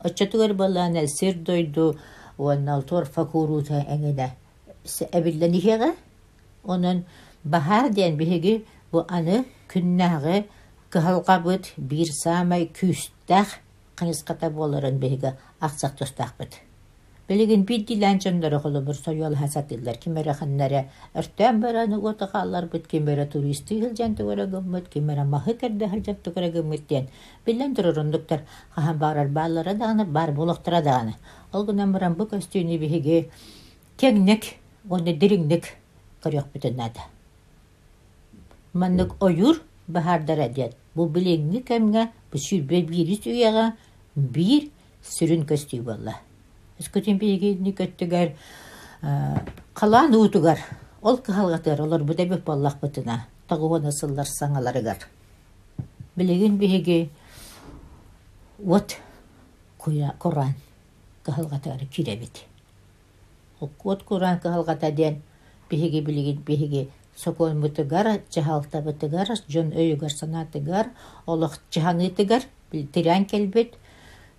Оччотугар 0.00 0.54
баллана 0.54 1.06
сир 1.06 1.34
дойду, 1.34 1.96
уаннал 2.38 2.82
тор 2.82 3.04
факурута 3.04 3.84
әңене 3.88 4.34
әбилләнихеге, 5.12 5.94
онын 6.64 7.04
бахар 7.44 7.90
диэн 7.90 8.16
биһиги 8.16 8.64
бу 8.92 9.04
аны 9.08 9.44
күннәгы 9.68 10.44
кыһалҕабыт 10.90 11.74
биир 11.76 12.08
саамай 12.12 12.66
күүстэх 12.66 13.48
кыйыската 13.96 14.50
Белеген 17.29 17.61
бит 17.69 17.83
дилән 17.85 18.17
җәмнәре 18.23 18.57
хәле 18.63 18.79
бер 18.81 18.95
соял 18.97 19.35
хәсәт 19.37 19.69
идләр. 19.75 19.97
Кимәре 20.01 20.33
хәннәре 20.33 20.79
иртән 21.13 21.59
бере 21.61 21.83
нуготы 21.87 22.25
халлар 22.31 22.65
бит 22.71 22.87
кимәре 22.89 23.27
туристы 23.29 23.75
хәлҗән 23.83 24.15
төгәре 24.17 24.47
гөммәт 24.49 24.87
кимәре 24.89 25.25
маһы 25.29 25.53
керде 25.61 25.85
хәлҗәп 25.91 26.23
төгәре 26.25 26.49
гөммәттән. 26.55 27.05
Белән 27.45 27.75
торырын 27.77 28.09
доктор 28.15 28.41
хаһан 28.73 28.97
барар 28.97 29.27
бар 29.29 30.31
булыктыра 30.31 30.81
даны. 30.81 31.13
Бу 31.51 31.59
оны 34.89 35.13
Бу 40.95 41.05
бу 41.05 41.19
уяга, 43.29 43.73
бир 44.15 44.69
сүрүн 45.03 45.45
костюм. 45.45 45.85
Искутин 46.79 47.19
пейгейдіні 47.19 47.73
көттігер, 47.75 48.35
қалан 49.75 50.13
э, 50.15 50.19
ұтығар. 50.19 50.61
Ол 51.03 51.19
қағалғатыр, 51.23 51.81
олар 51.83 52.03
бұда 52.07 52.25
бөп 52.29 52.45
баллақ 52.47 52.79
бұтына. 52.81 53.25
Тағуына 53.51 53.91
сылдар 53.91 54.27
саңаларығар. 54.27 55.03
Білеген 56.19 56.57
бейге, 56.59 57.09
от 58.63 58.97
Құран 59.79 60.55
қағалғатары 61.23 61.87
керебет. 61.91 62.43
От 63.59 64.03
Құран 64.07 64.39
қағалғата 64.43 64.91
ден, 64.95 65.21
бейге 65.69 66.01
білеген 66.01 66.43
бейге, 66.47 66.87
сокой 67.15 67.53
мытыгар, 67.53 68.21
чахалта 68.29 68.81
бытыгар, 68.81 69.35
жон 69.47 69.71
өйгөр 69.75 70.11
санатыгар, 70.11 70.91
олох 71.25 71.59
чахаңытыгар, 71.71 72.47
тирян 72.71 73.25
келбет, 73.25 73.75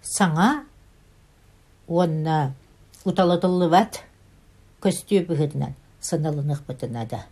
саңа 0.00 0.64
онна 1.90 2.54
уталатыллыбат 3.04 4.00
көстүү 4.80 5.26
быһытынан 5.26 5.74
саналынык 6.00 6.62
бытынада. 6.66 7.24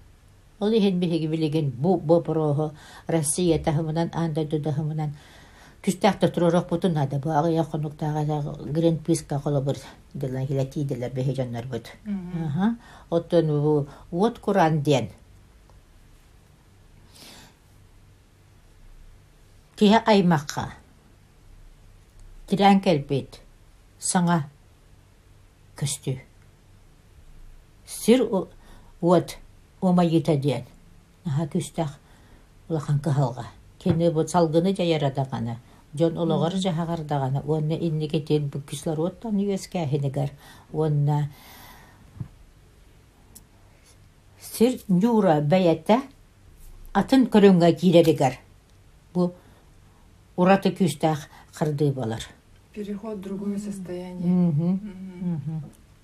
Ол 0.61 0.75
ехен 0.75 0.99
бігі 0.99 1.29
білеген 1.31 1.71
бұ 1.79 2.01
бу 2.03 2.19
бұрығы 2.27 2.73
Россия 3.07 3.61
таһымынан 3.63 4.11
анда 4.13 4.45
дудахымынан 4.45 5.15
күстәхтә 5.85 6.33
турырак 6.35 6.69
бутынада. 6.69 7.21
Бу 7.23 7.31
агы 7.31 7.55
якынуктагы 7.55 8.73
Грин 8.73 8.99
Писка 8.99 9.39
колы 9.41 9.63
бер 9.63 9.79
дилән 10.15 10.47
хилати 10.47 10.85
диләр 10.85 11.15
беһеҗаннар 11.15 11.67
бут. 11.67 11.93
Аһа. 12.07 12.77
Оттон 13.11 13.47
бу 13.47 13.87
вот 14.11 14.41
құран 14.41 14.83
ден. 14.83 15.09
Кия 19.77 20.03
аймаққа. 20.05 20.73
Тирән 22.49 22.81
кәлбейді 22.83 23.48
саңа 23.99 24.43
күсті. 25.79 26.19
Сыр 27.87 28.25
вот 29.01 29.37
ома 29.81 30.05
Аға 31.29 31.49
күсті 31.53 31.85
ақ 31.85 31.97
ұлақан 32.71 33.01
кыхалға. 33.05 33.47
Кені 33.83 34.11
бұл 34.15 34.29
салғыны 34.31 34.75
да 34.77 34.87
ярадағаны. 34.87 35.59
Жон 35.99 36.19
улағар 36.21 36.59
жағағардағаны. 36.63 37.45
Онна 37.47 37.77
инні 37.77 38.09
кетен 38.11 38.49
бұ 38.53 38.63
өттан 38.69 39.01
оттан 39.01 39.39
үйеске 39.41 39.83
әхінігір. 39.85 40.33
Оны 40.73 41.29
сыр 44.41 44.81
нюра 44.89 45.39
бәйетті 45.41 46.01
атын 46.97 47.29
көріңға 47.33 47.75
Бұл 49.15 49.33
ұраты 50.39 50.75
күсті 50.77 51.13
ақ 51.13 51.29
қырды 51.59 51.93
болар 51.95 52.25
переход 52.73 53.19
в 53.19 53.21
другое 53.21 53.59
состояние. 53.59 54.79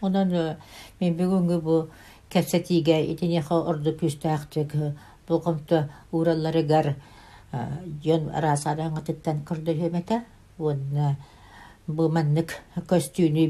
Онан 0.01 0.33
э, 0.35 0.57
мен 1.01 1.15
бүгінгі 1.17 1.57
бұл 1.65 1.85
кәпсәтиге 2.33 2.99
итенеха 3.15 3.57
ұрды 3.71 3.95
күстәқтік 3.97 4.75
э, 4.77 4.91
бұлғымты 5.29 5.79
ураллары 6.13 6.63
гар 6.69 6.89
э, 6.93 7.63
жон 8.05 8.27
расадан 8.29 8.93
ғытыттан 8.99 9.45
күрді 9.49 9.77
хөмәті. 9.79 10.19
Оны 10.59 11.15
бұл 11.89 12.11
мәннік 12.13 12.53
көстүйге 12.91 13.47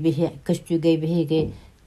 бігеге 1.01 1.41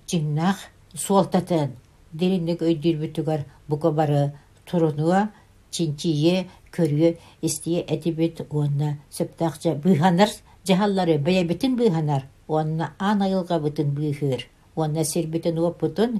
жиннақ 0.10 0.66
суалтатын 0.96 1.78
дерінік 2.12 2.66
өйдір 2.68 3.00
бүтігар 3.06 3.46
бұқа 3.70 3.94
бары 3.96 4.22
тұрынуа 4.68 5.30
чинчие 5.72 6.48
көрге 6.76 7.18
істие 7.42 7.86
әтебет 7.88 8.44
оны 8.50 8.98
сөптақча 9.14 9.76
бұйханыр 9.84 10.32
Жаһаллары 10.68 11.16
бәйе 11.24 11.46
бітін 11.48 11.78
бұйханар, 11.80 12.26
онна 12.48 12.92
ан 13.00 13.24
айылға 13.24 13.62
бітін 13.64 13.94
бұйхыр, 13.96 14.44
онна 14.76 15.06
сер 15.08 15.30
бітін 15.32 15.62
оп 15.64 15.80
бұтын, 15.84 16.20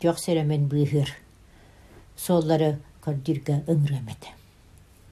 жоқ 0.00 0.20
сәремен 0.22 0.68
бұйхыр. 0.72 1.12
Соллары 2.16 2.76
көрдіргі 3.04 3.62
үңремеді. 3.68 4.39